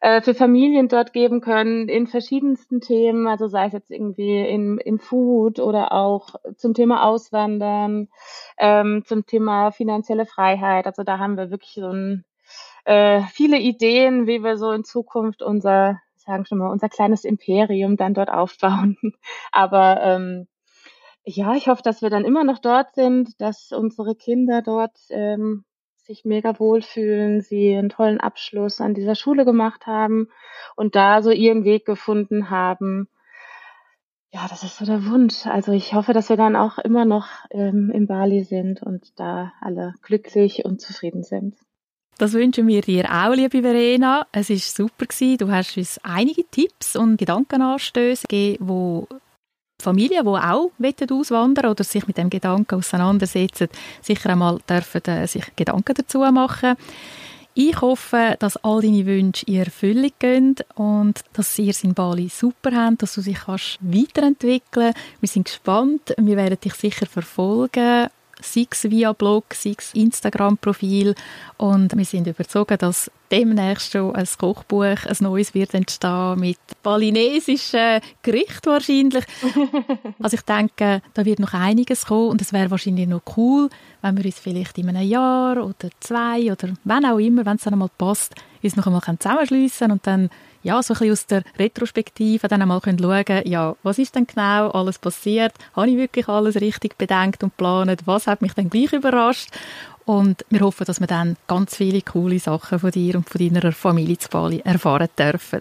äh, 0.00 0.22
für 0.22 0.33
Familien 0.33 0.88
dort 0.88 1.12
geben 1.12 1.42
können 1.42 1.90
in 1.90 2.06
verschiedensten 2.06 2.80
Themen, 2.80 3.26
also 3.26 3.48
sei 3.48 3.66
es 3.66 3.74
jetzt 3.74 3.90
irgendwie 3.90 4.40
in, 4.40 4.78
in 4.78 4.98
Food 4.98 5.61
oder 5.61 5.92
auch 5.92 6.37
zum 6.56 6.72
Thema 6.72 7.04
Auswandern, 7.04 8.09
ähm, 8.56 9.02
zum 9.04 9.26
Thema 9.26 9.72
finanzielle 9.72 10.24
Freiheit. 10.24 10.87
Also 10.87 11.02
da 11.02 11.18
haben 11.18 11.37
wir 11.37 11.50
wirklich 11.50 11.74
so 11.74 11.88
ein, 11.88 12.24
äh, 12.87 13.20
viele 13.33 13.59
Ideen, 13.59 14.26
wie 14.26 14.42
wir 14.42 14.56
so 14.56 14.70
in 14.70 14.85
Zukunft 14.85 15.42
unser 15.42 16.00
sagen 16.20 16.46
schon 16.46 16.59
mal, 16.59 16.70
unser 16.70 16.88
kleines 16.88 17.24
Imperium 17.24 17.96
dann 17.96 18.14
dort 18.14 18.30
aufbauen. 18.30 18.96
Aber 19.52 20.02
ähm, 20.02 20.48
ja, 21.24 21.54
ich 21.54 21.68
hoffe, 21.68 21.83
dass 21.83 22.02
wir 22.02 22.11
dann 22.11 22.24
immer 22.24 22.44
noch 22.44 22.59
dort 22.59 22.94
sind, 22.94 23.40
dass 23.40 23.72
unsere 23.72 24.14
Kinder 24.14 24.62
dort 24.62 24.96
ähm, 25.11 25.64
sich 25.96 26.24
mega 26.24 26.59
wohlfühlen, 26.59 27.40
sie 27.40 27.76
einen 27.76 27.88
tollen 27.88 28.20
Abschluss 28.20 28.80
an 28.80 28.94
dieser 28.94 29.14
Schule 29.14 29.44
gemacht 29.44 29.87
haben 29.87 30.28
und 30.76 30.96
da 30.96 31.22
so 31.22 31.30
ihren 31.30 31.64
Weg 31.64 31.87
gefunden 31.87 32.50
haben. 32.50 33.09
Ja, 34.33 34.46
das 34.48 34.62
ist 34.62 34.78
so 34.78 34.85
der 34.85 35.06
Wunsch. 35.06 35.46
Also 35.46 35.72
ich 35.72 35.94
hoffe, 35.94 36.12
dass 36.12 36.28
wir 36.28 36.37
dann 36.37 36.56
auch 36.56 36.78
immer 36.78 37.04
noch 37.04 37.26
ähm, 37.50 37.90
in 37.92 38.06
Bali 38.06 38.44
sind 38.44 38.83
und 38.83 39.18
da 39.18 39.52
alle 39.61 39.94
glücklich 40.02 40.64
und 40.64 40.80
zufrieden 40.80 41.22
sind. 41.22 41.56
Das 42.20 42.35
wünschen 42.35 42.68
wir 42.68 42.83
dir 42.83 43.06
auch, 43.11 43.33
liebe 43.33 43.62
Verena. 43.62 44.26
Es 44.30 44.50
war 44.50 44.56
super 44.59 45.06
gewesen. 45.06 45.38
Du 45.38 45.50
hast 45.50 45.78
uns 45.78 45.98
einige 46.02 46.44
Tipps 46.50 46.94
und 46.94 47.16
Gedankenanstöße 47.16 48.26
gegeben, 48.28 48.68
wo 48.68 49.09
Familien, 49.80 50.26
die 50.26 50.28
auch 50.28 50.70
auswandern 51.11 51.70
oder 51.70 51.83
sich 51.83 52.06
mit 52.06 52.18
dem 52.18 52.28
Gedanken 52.28 52.74
auseinandersetzen, 52.74 53.68
sicher 54.02 54.28
einmal 54.28 54.59
dürfen 54.68 55.02
äh, 55.06 55.26
sich 55.26 55.56
Gedanken 55.56 55.94
dazu 55.94 56.18
machen. 56.18 56.76
Ich 57.54 57.80
hoffe, 57.80 58.37
dass 58.38 58.59
all 58.59 58.83
deine 58.83 59.06
Wünsche 59.06 59.46
in 59.46 59.61
Erfüllung 59.61 60.12
gehen 60.18 60.56
und 60.74 61.22
dass 61.33 61.59
ihr 61.59 61.72
in 61.83 61.94
Bali 61.94 62.28
super 62.28 62.70
habt, 62.76 63.00
dass 63.00 63.14
du 63.14 63.22
dich 63.22 63.38
kannst 63.38 63.78
weiterentwickeln 63.80 64.92
kannst. 64.92 65.22
Wir 65.22 65.28
sind 65.28 65.46
gespannt, 65.46 66.14
wir 66.18 66.37
werden 66.37 66.61
dich 66.61 66.74
sicher 66.74 67.06
verfolgen 67.06 68.11
sei 68.42 68.66
es 68.70 68.90
via 68.90 69.12
Blog, 69.12 69.55
sei 69.55 69.74
es 69.76 69.92
Instagram-Profil. 69.94 71.14
Und 71.57 71.96
wir 71.96 72.05
sind 72.05 72.26
überzeugt, 72.26 72.83
dass 72.83 73.11
demnächst 73.31 73.92
schon 73.92 74.14
ein 74.14 74.26
Kochbuch, 74.38 75.07
ein 75.07 75.16
neues 75.20 75.55
wird 75.55 75.74
entstehen 75.74 76.40
mit 76.40 76.59
balinesischen 76.83 78.00
Gerichten 78.22 78.70
wahrscheinlich. 78.70 79.24
also 80.22 80.35
ich 80.35 80.42
denke, 80.42 81.03
da 81.14 81.24
wird 81.24 81.38
noch 81.38 81.55
einiges 81.55 82.07
kommen 82.07 82.31
und 82.31 82.42
es 82.42 82.53
wäre 82.53 82.70
wahrscheinlich 82.70 83.09
noch 83.09 83.22
cool, 83.37 83.68
wenn 84.03 84.16
wir 84.16 84.24
uns 84.24 84.38
vielleicht 84.38 84.79
in 84.79 84.88
einem 84.88 85.09
Jahr 85.09 85.64
oder 85.64 85.90
zwei 86.00 86.50
oder 86.50 86.70
wenn 86.85 87.07
auch 87.07 87.18
immer, 87.18 87.46
wenn 87.46 87.57
es 87.57 87.62
dann 87.62 87.74
einmal 87.74 87.90
passt, 87.96 88.35
uns 88.62 88.76
noch 88.76 88.87
einmal 88.87 89.03
zusammenschliessen 89.03 89.92
und 89.92 90.07
dann 90.07 90.31
ja, 90.62 90.83
so 90.83 90.94
ein 90.94 90.99
bisschen 90.99 91.12
aus 91.12 91.27
der 91.27 91.42
Retrospektive 91.59 92.49
dann 92.49 92.62
einmal 92.62 92.81
schauen 92.85 93.25
können, 93.25 93.49
ja, 93.49 93.77
was 93.83 93.99
ist 93.99 94.14
denn 94.14 94.27
genau 94.27 94.70
alles 94.70 94.99
passiert? 94.99 95.53
Habe 95.75 95.90
ich 95.90 95.96
wirklich 95.96 96.29
alles 96.29 96.57
richtig 96.57 96.96
bedenkt 96.99 97.42
und 97.42 97.51
geplant? 97.51 98.03
Was 98.07 98.27
hat 98.27 98.42
mich 98.42 98.55
dann 98.55 98.70
gleich 98.70 98.92
überrascht? 98.92 99.51
Und 100.05 100.44
wir 100.51 100.61
hoffen, 100.61 100.87
dass 100.87 101.01
wir 101.01 101.07
dann 101.07 101.37
ganz 101.46 101.77
viele 101.77 102.03
coole 102.03 102.38
Sachen 102.38 102.79
von 102.79 102.90
dir 102.90 103.16
und 103.16 103.29
von 103.29 103.53
deiner 103.53 103.73
Familie 103.73 104.18
zu 104.18 104.29
Bali 104.29 104.61
erfahren 104.64 105.09
dürfen. 105.18 105.61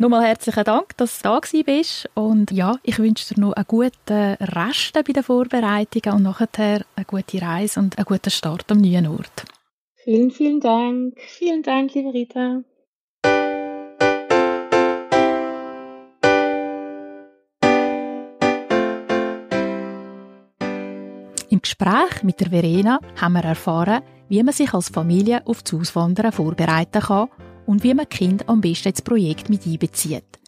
Nochmal 0.00 0.24
herzlichen 0.24 0.64
Dank, 0.64 0.96
dass 0.96 1.20
du 1.20 1.28
da 1.28 1.40
bist. 1.64 2.08
Und 2.14 2.50
ja, 2.50 2.78
ich 2.82 2.98
wünsche 2.98 3.34
dir 3.34 3.40
noch 3.40 3.52
einen 3.52 3.66
guten 3.66 4.34
Rest 4.40 4.94
bei 4.94 5.02
den 5.02 5.22
Vorbereitungen 5.22 6.16
und 6.16 6.22
nachher 6.22 6.84
eine 6.96 7.04
gute 7.06 7.42
Reise 7.42 7.80
und 7.80 7.98
einen 7.98 8.06
guten 8.06 8.30
Start 8.30 8.64
am 8.70 8.78
neuen 8.78 9.06
Ort. 9.08 9.44
Vielen, 9.96 10.30
vielen 10.30 10.60
Dank. 10.60 11.20
Vielen 11.20 11.62
Dank, 11.62 11.92
liebe 11.92 12.14
Rita. 12.14 12.62
Im 21.50 21.60
Gespräch 21.60 22.22
mit 22.22 22.38
der 22.38 22.50
Verena 22.50 23.00
haben 23.20 23.32
wir 23.32 23.42
erfahren, 23.42 24.02
wie 24.28 24.40
man 24.40 24.54
sich 24.54 24.72
als 24.72 24.88
Familie 24.88 25.44
auf 25.46 25.64
das 25.64 25.74
Auswandern 25.74 26.30
vorbereiten 26.30 27.02
kann 27.02 27.28
und 27.66 27.82
wie 27.82 27.92
man 27.92 28.08
Kind 28.08 28.48
am 28.48 28.60
besten 28.60 28.90
ins 28.90 29.02
Projekt 29.02 29.50
mit 29.50 29.66
einbezieht. 29.66 30.38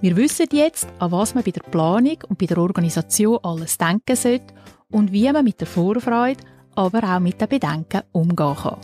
Wir 0.00 0.16
wissen 0.16 0.46
jetzt, 0.50 0.88
an 0.98 1.12
was 1.12 1.34
man 1.34 1.44
bei 1.44 1.50
der 1.50 1.60
Planung 1.60 2.16
und 2.28 2.38
bei 2.38 2.46
der 2.46 2.56
Organisation 2.56 3.38
alles 3.42 3.76
denken 3.76 4.16
sollte 4.16 4.54
und 4.90 5.12
wie 5.12 5.30
man 5.30 5.44
mit 5.44 5.60
der 5.60 5.66
Vorfreude, 5.66 6.42
aber 6.74 7.04
auch 7.04 7.20
mit 7.20 7.38
den 7.38 7.48
Bedenken 7.48 8.00
umgehen 8.12 8.56
kann. 8.56 8.78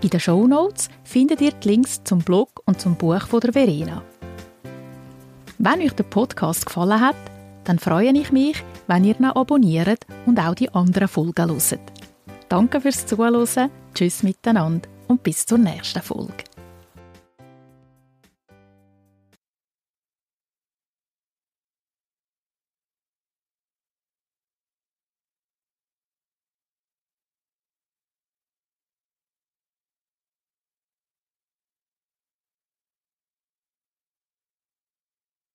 In 0.00 0.10
den 0.10 0.20
Show 0.20 0.46
Notes 0.46 0.88
findet 1.02 1.40
ihr 1.40 1.50
die 1.50 1.68
Links 1.70 2.04
zum 2.04 2.20
Blog 2.20 2.62
und 2.66 2.80
zum 2.80 2.94
Buch 2.94 3.26
von 3.26 3.40
der 3.40 3.52
Verena. 3.52 4.00
Wenn 5.58 5.80
euch 5.80 5.94
der 5.94 6.04
Podcast 6.04 6.66
gefallen 6.66 7.00
hat, 7.00 7.16
dann 7.64 7.80
freue 7.80 8.12
ich 8.12 8.30
mich, 8.30 8.62
wenn 8.86 9.04
ihr 9.04 9.18
ihn 9.18 9.24
abonniert 9.24 10.06
und 10.26 10.38
auch 10.38 10.54
die 10.54 10.72
anderen 10.72 11.08
Folgen 11.08 11.50
hört. 11.50 11.80
Danke 12.48 12.80
fürs 12.80 13.06
Zuhören, 13.06 13.70
tschüss 13.94 14.22
miteinander 14.22 14.88
und 15.08 15.22
bis 15.22 15.44
zur 15.44 15.58
nächsten 15.58 16.02
Folge. 16.02 16.44